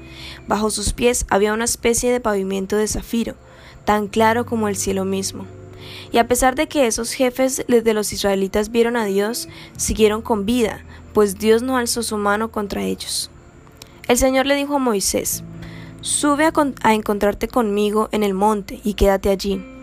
[0.47, 3.35] Bajo sus pies había una especie de pavimento de zafiro,
[3.83, 5.45] tan claro como el cielo mismo.
[6.13, 10.45] Y a pesar de que esos jefes de los israelitas vieron a Dios, siguieron con
[10.45, 13.29] vida, pues Dios no alzó su mano contra ellos.
[14.07, 15.43] El Señor le dijo a Moisés,
[15.99, 16.53] Sube a,
[16.83, 19.74] a encontrarte conmigo en el monte y quédate allí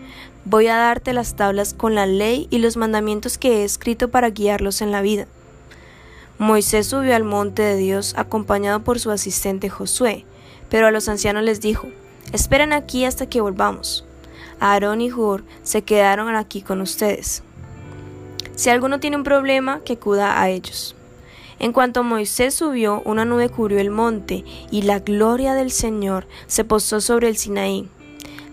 [0.45, 4.29] Voy a darte las tablas con la ley y los mandamientos que he escrito para
[4.29, 5.25] guiarlos en la vida.
[6.37, 10.25] Moisés subió al monte de Dios acompañado por su asistente Josué,
[10.69, 11.87] pero a los ancianos les dijo,
[12.33, 14.05] esperen aquí hasta que volvamos.
[14.59, 17.41] Aarón y Hur se quedaron aquí con ustedes.
[18.55, 20.95] Si alguno tiene un problema, que acuda a ellos.
[21.59, 26.65] En cuanto Moisés subió, una nube cubrió el monte, y la gloria del Señor se
[26.65, 27.89] posó sobre el Sinaí.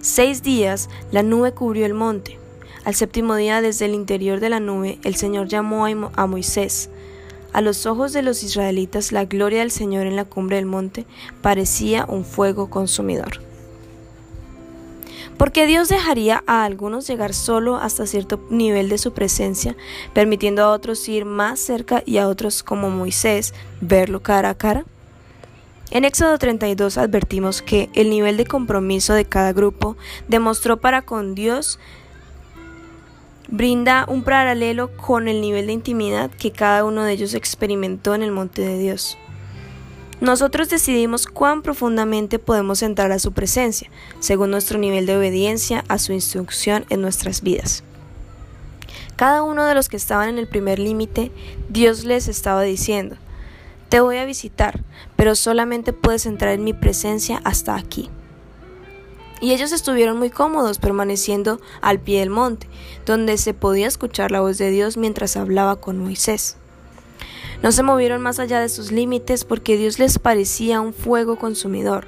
[0.02, 2.38] Seis días la nube cubrió el monte.
[2.86, 6.88] Al séptimo día desde el interior de la nube el Señor llamó a Moisés.
[7.52, 11.04] A los ojos de los israelitas la gloria del Señor en la cumbre del monte
[11.42, 13.42] parecía un fuego consumidor.
[15.36, 19.76] Porque Dios dejaría a algunos llegar solo hasta cierto nivel de su presencia,
[20.14, 24.86] permitiendo a otros ir más cerca y a otros como Moisés verlo cara a cara.
[25.90, 29.96] En Éxodo 32 advertimos que el nivel de compromiso de cada grupo
[30.28, 31.80] demostró para con Dios
[33.48, 38.22] brinda un paralelo con el nivel de intimidad que cada uno de ellos experimentó en
[38.22, 39.18] el monte de Dios.
[40.20, 45.98] Nosotros decidimos cuán profundamente podemos entrar a su presencia, según nuestro nivel de obediencia a
[45.98, 47.82] su instrucción en nuestras vidas.
[49.16, 51.32] Cada uno de los que estaban en el primer límite,
[51.68, 53.16] Dios les estaba diciendo,
[53.90, 54.84] te voy a visitar,
[55.16, 58.08] pero solamente puedes entrar en mi presencia hasta aquí.
[59.40, 62.68] Y ellos estuvieron muy cómodos permaneciendo al pie del monte,
[63.04, 66.56] donde se podía escuchar la voz de Dios mientras hablaba con Moisés.
[67.62, 72.06] No se movieron más allá de sus límites porque Dios les parecía un fuego consumidor.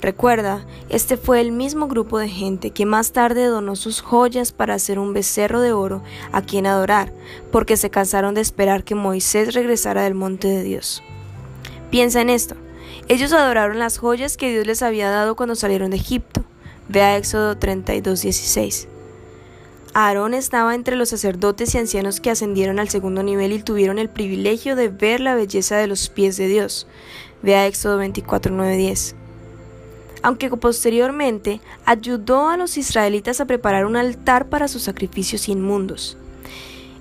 [0.00, 4.74] Recuerda, este fue el mismo grupo de gente que más tarde donó sus joyas para
[4.74, 7.12] hacer un becerro de oro a quien adorar,
[7.50, 11.02] porque se cansaron de esperar que Moisés regresara del monte de Dios.
[11.90, 12.56] Piensa en esto.
[13.08, 16.44] Ellos adoraron las joyas que Dios les había dado cuando salieron de Egipto.
[16.88, 18.88] Ve a Éxodo 32:16.
[19.94, 24.10] Aarón estaba entre los sacerdotes y ancianos que ascendieron al segundo nivel y tuvieron el
[24.10, 26.86] privilegio de ver la belleza de los pies de Dios.
[27.42, 29.14] Ve a Éxodo 24:9-10.
[30.26, 36.18] Aunque posteriormente ayudó a los israelitas a preparar un altar para sus sacrificios inmundos.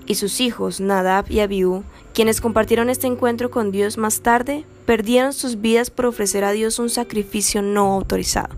[0.06, 5.34] Y sus hijos, Nadab y Abiú, quienes compartieron este encuentro con Dios más tarde, perdieron
[5.34, 8.56] sus vidas por ofrecer a Dios un sacrificio no autorizado.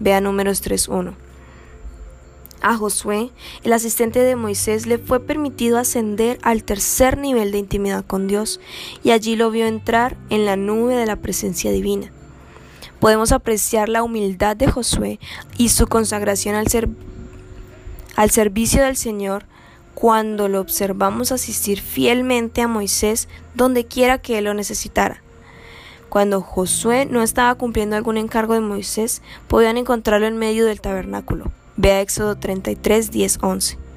[0.00, 1.14] Vea números 3.1.
[2.60, 3.30] A Josué,
[3.62, 8.58] el asistente de Moisés, le fue permitido ascender al tercer nivel de intimidad con Dios
[9.04, 12.10] y allí lo vio entrar en la nube de la presencia divina.
[13.00, 15.20] Podemos apreciar la humildad de Josué
[15.56, 16.66] y su consagración al,
[18.16, 19.44] al servicio del Señor
[19.94, 25.22] cuando lo observamos asistir fielmente a Moisés donde quiera que él lo necesitara.
[26.08, 31.50] Cuando Josué no estaba cumpliendo algún encargo de Moisés, podían encontrarlo en medio del tabernáculo.
[31.76, 33.87] Ve a Éxodo 33, 10, 11.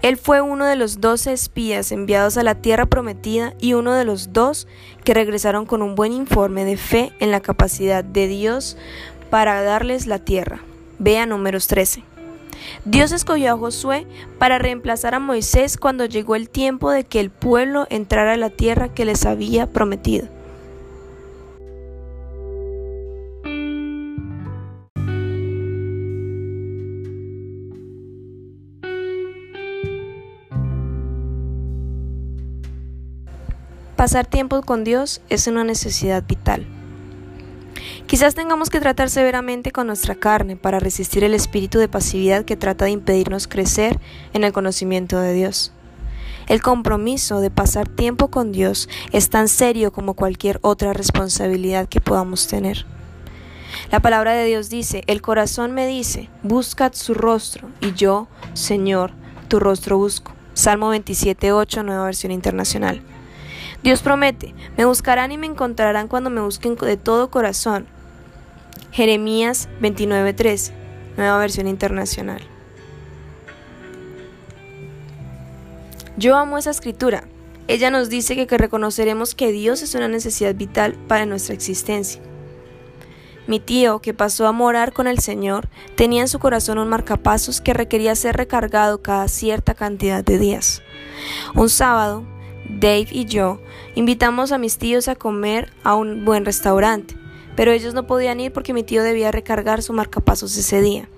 [0.00, 4.04] Él fue uno de los doce espías enviados a la tierra prometida y uno de
[4.04, 4.68] los dos
[5.04, 8.76] que regresaron con un buen informe de fe en la capacidad de Dios
[9.28, 10.60] para darles la tierra.
[11.00, 12.04] Ve a números 13.
[12.84, 14.06] Dios escogió a Josué
[14.38, 18.50] para reemplazar a Moisés cuando llegó el tiempo de que el pueblo entrara a la
[18.50, 20.28] tierra que les había prometido.
[33.98, 36.64] Pasar tiempo con Dios es una necesidad vital.
[38.06, 42.56] Quizás tengamos que tratar severamente con nuestra carne para resistir el espíritu de pasividad que
[42.56, 43.98] trata de impedirnos crecer
[44.34, 45.72] en el conocimiento de Dios.
[46.46, 52.00] El compromiso de pasar tiempo con Dios es tan serio como cualquier otra responsabilidad que
[52.00, 52.86] podamos tener.
[53.90, 59.10] La palabra de Dios dice, el corazón me dice, buscad su rostro, y yo, Señor,
[59.48, 60.34] tu rostro busco.
[60.54, 63.02] Salmo 27.8, nueva versión internacional.
[63.82, 67.86] Dios promete, me buscarán y me encontrarán cuando me busquen de todo corazón.
[68.90, 70.72] Jeremías 29:13,
[71.16, 72.42] nueva versión internacional.
[76.16, 77.24] Yo amo esa escritura.
[77.68, 82.20] Ella nos dice que, que reconoceremos que Dios es una necesidad vital para nuestra existencia.
[83.46, 87.60] Mi tío, que pasó a morar con el Señor, tenía en su corazón un marcapasos
[87.60, 90.82] que requería ser recargado cada cierta cantidad de días.
[91.54, 92.24] Un sábado,
[92.68, 93.60] Dave y yo
[93.94, 97.16] invitamos a mis tíos a comer a un buen restaurante,
[97.56, 101.08] pero ellos no podían ir porque mi tío debía recargar su marcapasos ese día.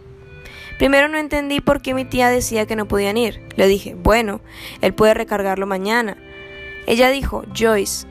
[0.79, 3.43] Primero no entendí por qué mi tía decía que no podían ir.
[3.57, 4.41] Le dije, bueno,
[4.81, 6.17] él puede recargarlo mañana.
[6.87, 8.07] Ella dijo, Joyce,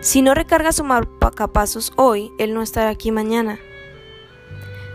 [0.00, 3.58] si no recarga su marcapasos hoy, él no estará aquí mañana.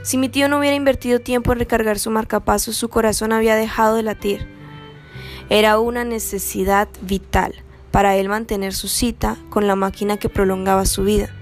[0.04, 3.98] Si mi tío no hubiera invertido tiempo en recargar su marcapasos, su corazón había dejado
[3.98, 4.48] de latir.
[5.50, 7.67] Era una necesidad vital
[7.98, 11.34] para él mantener su cita con la máquina que prolongaba su vida.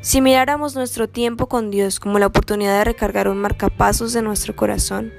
[0.00, 4.56] Si miráramos nuestro tiempo con Dios como la oportunidad de recargar un marcapasos de nuestro
[4.56, 5.12] corazón,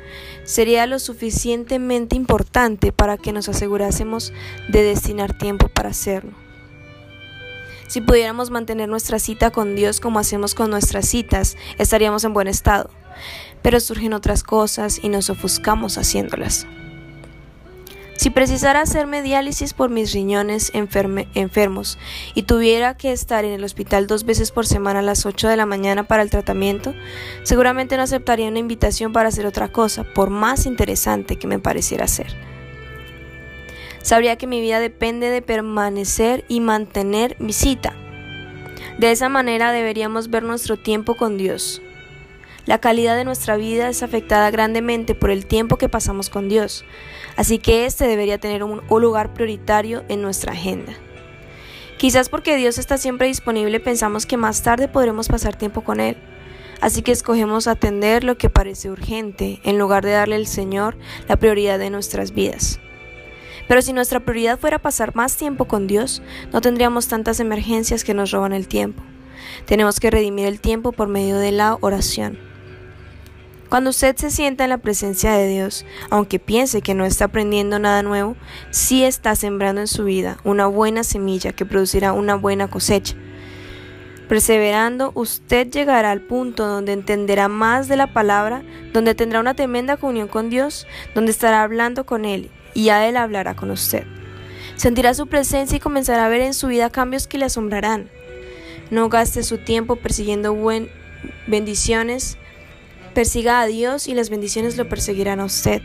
[0.44, 4.34] sería lo suficientemente importante para que nos asegurásemos
[4.68, 6.32] de destinar tiempo para hacerlo.
[7.88, 12.48] Si pudiéramos mantener nuestra cita con Dios como hacemos con nuestras citas, estaríamos en buen
[12.48, 12.90] estado.
[13.62, 16.66] Pero surgen otras cosas y nos ofuscamos haciéndolas.
[18.16, 21.98] Si precisara hacerme diálisis por mis riñones enfermos
[22.34, 25.58] y tuviera que estar en el hospital dos veces por semana a las 8 de
[25.58, 26.94] la mañana para el tratamiento,
[27.44, 32.08] seguramente no aceptaría una invitación para hacer otra cosa, por más interesante que me pareciera
[32.08, 32.28] ser.
[34.02, 37.96] Sabría que mi vida depende de permanecer y mantener mi cita.
[38.98, 41.82] De esa manera deberíamos ver nuestro tiempo con Dios.
[42.66, 46.84] La calidad de nuestra vida es afectada grandemente por el tiempo que pasamos con Dios,
[47.36, 50.94] así que este debería tener un, lugar prioritario en nuestra agenda.
[51.98, 56.18] Quizás porque Dios está siempre disponible pensamos que más tarde podremos pasar tiempo con Él,
[56.82, 60.98] así que escogemos atender lo que parece urgente en lugar de darle al Señor
[61.28, 62.80] la prioridad de nuestras vidas.
[63.68, 68.16] Pero si nuestra prioridad fuera pasar más tiempo con Dios, no tendríamos tantas emergencias que
[68.16, 69.04] nos roban el tiempo.
[69.66, 72.55] Tenemos que redimir el tiempo por medio de la oración.
[73.70, 77.80] Cuando usted se sienta en la presencia de Dios, aunque piense que no está aprendiendo
[77.80, 78.36] nada nuevo,
[78.70, 83.16] sí está sembrando en su vida una buena semilla que producirá una buena cosecha.
[84.30, 88.64] Perseverando, usted llegará al punto donde entenderá más de la palabra,
[88.94, 93.18] donde tendrá una tremenda comunión con Dios, donde estará hablando con Él y a Él
[93.18, 94.04] hablará con usted.
[94.76, 98.10] Sentirá su presencia y comenzará a ver en su vida cambios que le asombrarán.
[98.92, 100.90] No gaste su tiempo persiguiendo buen
[101.48, 102.38] bendiciones,
[103.16, 105.82] persiga a Dios y las bendiciones lo perseguirán a usted.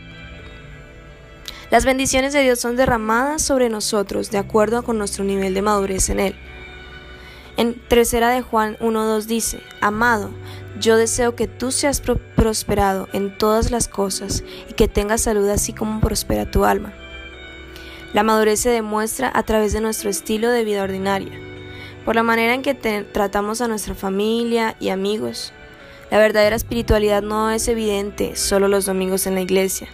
[1.71, 6.09] Las bendiciones de Dios son derramadas sobre nosotros de acuerdo con nuestro nivel de madurez
[6.09, 6.35] en Él.
[7.57, 10.29] En tercera de Juan 1.2 dice, Amado,
[10.79, 12.01] yo deseo que tú seas
[12.35, 16.93] prosperado en todas las cosas y que tengas salud así como prospera tu alma.
[18.13, 21.31] La madurez se demuestra a través de nuestro estilo de vida ordinaria,
[22.03, 25.53] por la manera en que tratamos a nuestra familia y amigos.
[26.11, 29.87] La verdadera espiritualidad no es evidente solo los domingos en la iglesia,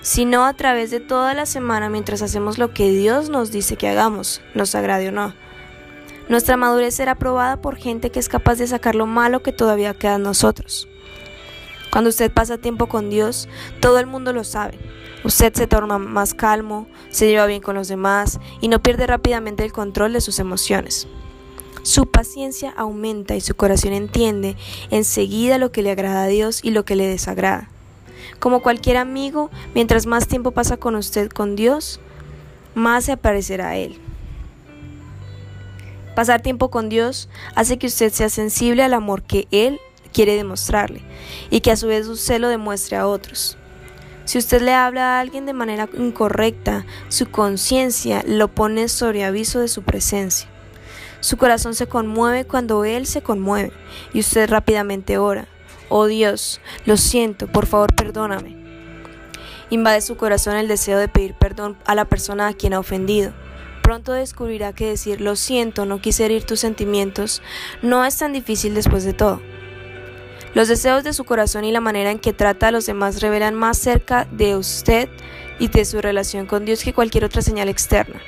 [0.00, 3.86] sino a través de toda la semana mientras hacemos lo que Dios nos dice que
[3.86, 5.34] hagamos, nos agrade o no.
[6.30, 9.92] Nuestra madurez será probada por gente que es capaz de sacar lo malo que todavía
[9.92, 10.88] queda en nosotros.
[11.92, 13.46] Cuando usted pasa tiempo con Dios,
[13.80, 14.78] todo el mundo lo sabe.
[15.24, 19.62] Usted se torna más calmo, se lleva bien con los demás y no pierde rápidamente
[19.62, 21.06] el control de sus emociones.
[21.84, 24.56] Su paciencia aumenta y su corazón entiende
[24.90, 27.68] enseguida lo que le agrada a Dios y lo que le desagrada.
[28.38, 32.00] Como cualquier amigo, mientras más tiempo pasa con usted con Dios,
[32.74, 34.00] más se aparecerá a Él.
[36.16, 39.78] Pasar tiempo con Dios hace que usted sea sensible al amor que Él
[40.10, 41.02] quiere demostrarle
[41.50, 43.58] y que a su vez usted lo demuestre a otros.
[44.24, 49.60] Si usted le habla a alguien de manera incorrecta, su conciencia lo pone sobre aviso
[49.60, 50.53] de su presencia.
[51.24, 53.72] Su corazón se conmueve cuando Él se conmueve
[54.12, 55.48] y usted rápidamente ora.
[55.88, 58.54] Oh Dios, lo siento, por favor perdóname.
[59.70, 63.32] Invade su corazón el deseo de pedir perdón a la persona a quien ha ofendido
[63.80, 67.40] Pronto descubrirá que decir lo siento, no quise herir tus sentimientos,
[67.80, 69.40] no es tan difícil después de todo.
[70.52, 73.54] Los deseos de su corazón y la manera en que trata a los demás revelan
[73.54, 75.08] más cerca de usted
[75.58, 78.20] y de su relación con Dios que cualquier otra señal externa.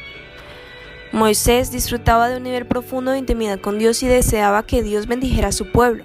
[1.17, 5.49] Moisés disfrutaba de un nivel profundo de intimidad con Dios y deseaba que Dios bendijera
[5.49, 6.05] a su pueblo.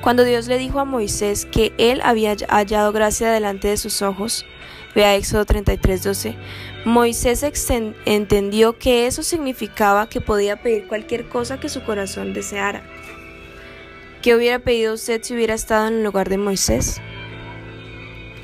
[0.00, 4.44] Cuando Dios le dijo a Moisés que él había hallado gracia delante de sus ojos,
[4.92, 6.34] vea Éxodo 33:12,
[6.84, 7.44] Moisés
[8.06, 12.82] entendió que eso significaba que podía pedir cualquier cosa que su corazón deseara.
[14.20, 17.00] ¿Qué hubiera pedido usted si hubiera estado en el lugar de Moisés?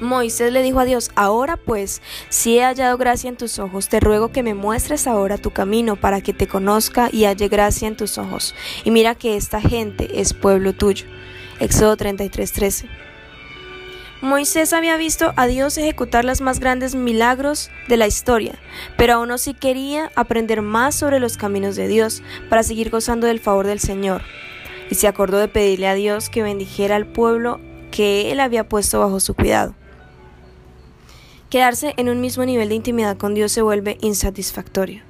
[0.00, 4.00] Moisés le dijo a Dios, ahora pues, si he hallado gracia en tus ojos, te
[4.00, 7.96] ruego que me muestres ahora tu camino para que te conozca y halle gracia en
[7.96, 8.54] tus ojos.
[8.84, 11.06] Y mira que esta gente es pueblo tuyo.
[11.60, 12.88] Éxodo 33:13.
[14.22, 18.58] Moisés había visto a Dios ejecutar los más grandes milagros de la historia,
[18.98, 23.40] pero aún así quería aprender más sobre los caminos de Dios para seguir gozando del
[23.40, 24.22] favor del Señor.
[24.90, 29.00] Y se acordó de pedirle a Dios que bendijera al pueblo que él había puesto
[29.00, 29.74] bajo su cuidado.
[31.50, 35.02] Quedarse en un mismo nivel de intimidad con Dios se vuelve insatisfactorio.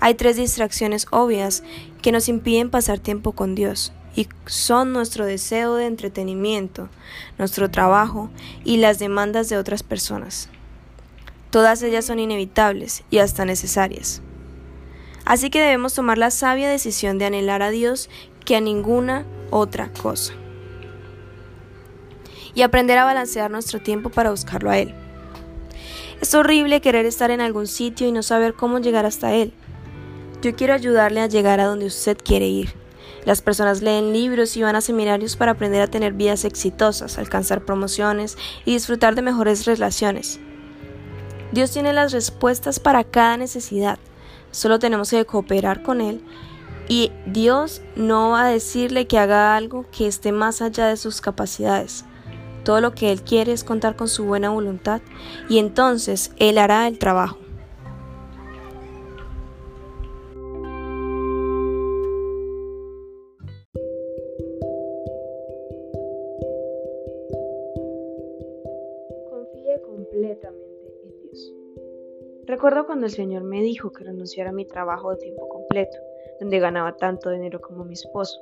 [0.00, 1.62] Hay tres distracciones obvias
[2.02, 6.88] que nos impiden pasar tiempo con Dios y son nuestro deseo de entretenimiento,
[7.38, 8.28] nuestro trabajo
[8.64, 10.48] y las demandas de otras personas.
[11.50, 14.20] Todas ellas son inevitables y hasta necesarias.
[15.24, 18.10] Así que debemos tomar la sabia decisión de anhelar a Dios
[18.44, 20.32] que a ninguna otra cosa.
[22.52, 25.03] Y aprender a balancear nuestro tiempo para buscarlo a Él.
[26.20, 29.52] Es horrible querer estar en algún sitio y no saber cómo llegar hasta Él.
[30.42, 32.74] Yo quiero ayudarle a llegar a donde usted quiere ir.
[33.24, 37.64] Las personas leen libros y van a seminarios para aprender a tener vidas exitosas, alcanzar
[37.64, 40.40] promociones y disfrutar de mejores relaciones.
[41.52, 43.98] Dios tiene las respuestas para cada necesidad.
[44.50, 46.22] Solo tenemos que cooperar con Él
[46.88, 51.20] y Dios no va a decirle que haga algo que esté más allá de sus
[51.20, 52.04] capacidades.
[52.64, 55.02] Todo lo que Él quiere es contar con su buena voluntad
[55.48, 57.38] y entonces Él hará el trabajo.
[70.14, 71.52] completamente en Dios.
[72.46, 75.96] Recuerdo cuando el Señor me dijo que renunciara a mi trabajo de tiempo completo,
[76.40, 78.40] donde ganaba tanto dinero como mi esposo.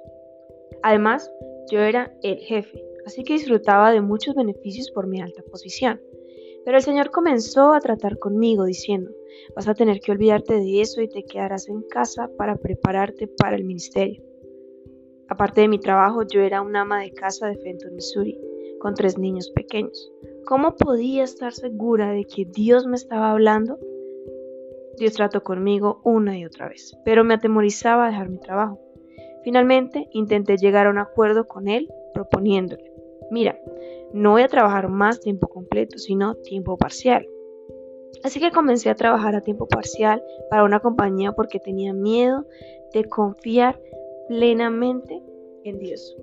[0.83, 1.33] Además,
[1.70, 6.00] yo era el jefe, así que disfrutaba de muchos beneficios por mi alta posición.
[6.64, 9.11] Pero el Señor comenzó a tratar conmigo diciendo,
[9.57, 13.57] vas a tener que olvidarte de eso y te quedarás en casa para prepararte para
[13.57, 14.22] el ministerio.
[15.28, 18.38] Aparte de mi trabajo, yo era una ama de casa de Fenton, Missouri,
[18.78, 20.12] con tres niños pequeños.
[20.44, 23.78] ¿Cómo podía estar segura de que Dios me estaba hablando?
[24.98, 28.78] Dios trató conmigo una y otra vez, pero me atemorizaba dejar mi trabajo.
[29.42, 32.91] Finalmente intenté llegar a un acuerdo con él proponiéndole,
[33.33, 33.59] mira,
[34.12, 37.26] no voy a trabajar más tiempo completo, sino tiempo parcial.
[38.22, 42.47] Así que comencé a trabajar a tiempo parcial para una compañía porque tenía miedo
[42.93, 43.80] de confiar
[44.28, 45.22] plenamente
[45.64, 46.16] en Dios.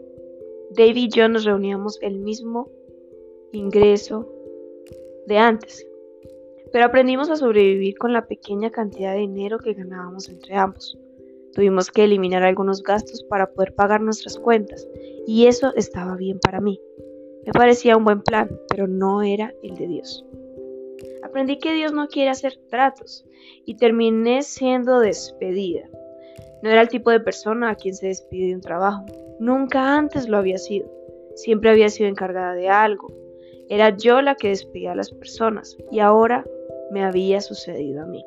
[0.70, 2.70] David y yo nos reuníamos el mismo
[3.51, 4.32] ingreso
[5.26, 5.86] de antes,
[6.72, 10.97] pero aprendimos a sobrevivir con la pequeña cantidad de dinero que ganábamos entre ambos.
[11.60, 14.88] Tuvimos que eliminar algunos gastos para poder pagar nuestras cuentas
[15.28, 16.80] y eso estaba bien para mí.
[17.45, 20.26] Me parecía un buen plan, pero no era el de Dios.
[21.22, 23.26] Aprendí que Dios no quiere hacer tratos
[23.66, 25.82] y terminé siendo despedida.
[26.64, 29.05] No era el tipo de persona a quien se despide de un trabajo.
[29.41, 30.89] Nunca antes lo había sido.
[31.36, 33.12] Siempre había sido encargada de algo.
[33.68, 36.45] Era yo la que despedía a las personas y ahora
[36.89, 38.24] me había sucedido a mí.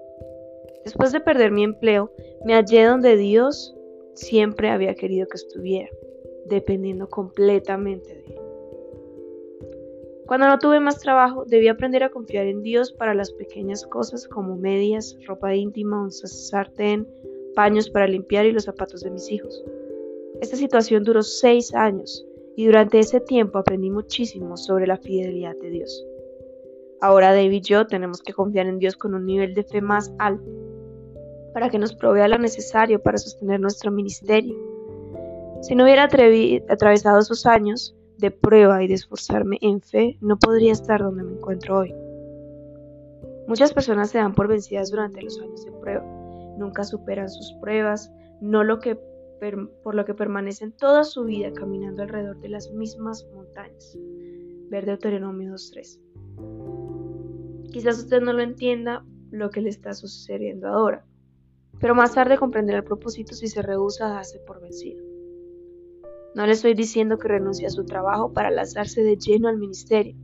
[0.84, 2.12] Después de perder mi empleo,
[2.44, 3.74] me hallé donde Dios
[4.14, 5.88] siempre había querido que estuviera,
[6.46, 8.42] dependiendo completamente de Él.
[10.26, 14.26] Cuando no tuve más trabajo, debí aprender a confiar en Dios para las pequeñas cosas
[14.26, 17.06] como medias, ropa íntima, un sartén,
[17.54, 19.64] paños para limpiar y los zapatos de mis hijos.
[20.40, 22.26] Esta situación duró seis años
[22.56, 26.06] y durante ese tiempo aprendí muchísimo sobre la fidelidad de Dios.
[27.00, 30.12] Ahora David y yo tenemos que confiar en Dios con un nivel de fe más
[30.18, 30.71] alto
[31.52, 34.56] para que nos provea lo necesario para sostener nuestro ministerio.
[35.62, 40.72] Si no hubiera atravesado esos años de prueba y de esforzarme en fe, no podría
[40.72, 41.94] estar donde me encuentro hoy.
[43.46, 46.04] Muchas personas se dan por vencidas durante los años de prueba,
[46.56, 48.60] nunca superan sus pruebas, no
[49.82, 53.98] por lo que permanecen toda su vida caminando alrededor de las mismas montañas.
[54.68, 55.98] Ver Deuteronomio 2.3.
[57.72, 61.04] Quizás usted no lo entienda lo que le está sucediendo ahora,
[61.82, 65.04] pero más tarde comprenderá el propósito si se rehúsa a darse por vencido.
[66.36, 70.14] No le estoy diciendo que renuncie a su trabajo para lanzarse de lleno al ministerio.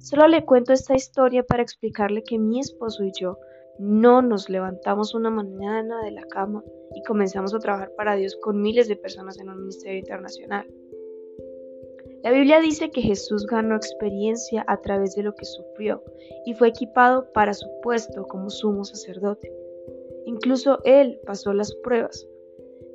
[0.00, 3.38] Solo le cuento esta historia para explicarle que mi esposo y yo
[3.78, 8.60] no nos levantamos una mañana de la cama y comenzamos a trabajar para Dios con
[8.60, 10.66] miles de personas en un ministerio internacional.
[12.24, 16.02] La Biblia dice que Jesús ganó experiencia a través de lo que sufrió
[16.44, 19.52] y fue equipado para su puesto como sumo sacerdote.
[20.26, 22.26] Incluso él pasó las pruebas,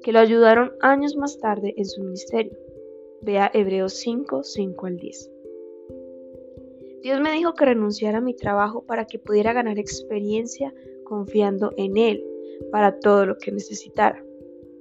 [0.03, 2.57] que lo ayudaron años más tarde en su ministerio.
[3.21, 5.31] Vea Hebreos 5, 5 al 10.
[7.01, 10.73] Dios me dijo que renunciara a mi trabajo para que pudiera ganar experiencia
[11.05, 12.23] confiando en Él
[12.69, 14.23] para todo lo que necesitara.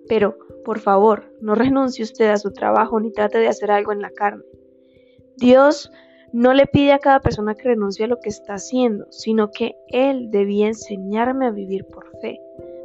[0.08, 4.02] Pero, por favor, no renuncie usted a su trabajo ni trate de hacer algo en
[4.02, 4.44] la carne.
[5.36, 5.90] Dios
[6.32, 9.76] no le pide a cada persona que renuncie a lo que está haciendo, sino que
[9.88, 12.40] Él debía enseñarme a vivir por fe,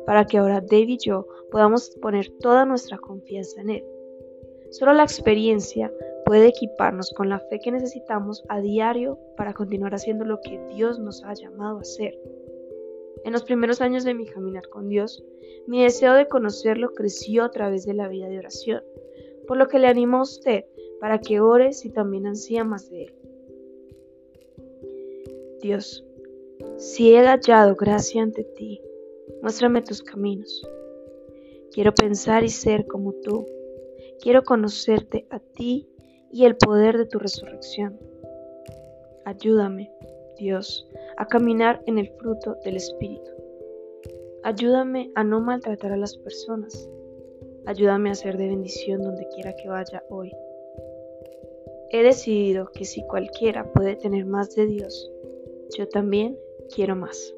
[0.05, 3.85] para que ahora David y yo podamos poner toda nuestra confianza en Él.
[4.71, 5.91] Solo la experiencia
[6.25, 10.99] puede equiparnos con la fe que necesitamos a diario para continuar haciendo lo que Dios
[10.99, 12.17] nos ha llamado a hacer.
[13.23, 15.23] En los primeros años de mi caminar con Dios,
[15.67, 18.83] mi deseo de conocerlo creció a través de la vida de oración,
[19.47, 20.65] por lo que le animo a usted
[20.99, 23.13] para que ore si también ansía más de Él.
[25.65, 26.05] Dios,
[26.77, 28.83] si he hallado gracia ante ti,
[29.41, 30.61] muéstrame tus caminos.
[31.71, 33.47] Quiero pensar y ser como tú.
[34.21, 35.89] Quiero conocerte a ti
[36.31, 37.99] y el poder de tu resurrección.
[39.25, 39.91] Ayúdame,
[40.37, 40.87] Dios,
[41.17, 43.31] a caminar en el fruto del Espíritu.
[44.43, 46.87] Ayúdame a no maltratar a las personas.
[47.65, 50.31] Ayúdame a ser de bendición donde quiera que vaya hoy.
[51.89, 55.11] He decidido que si cualquiera puede tener más de Dios,
[55.77, 56.37] yo también
[56.73, 57.33] quiero más.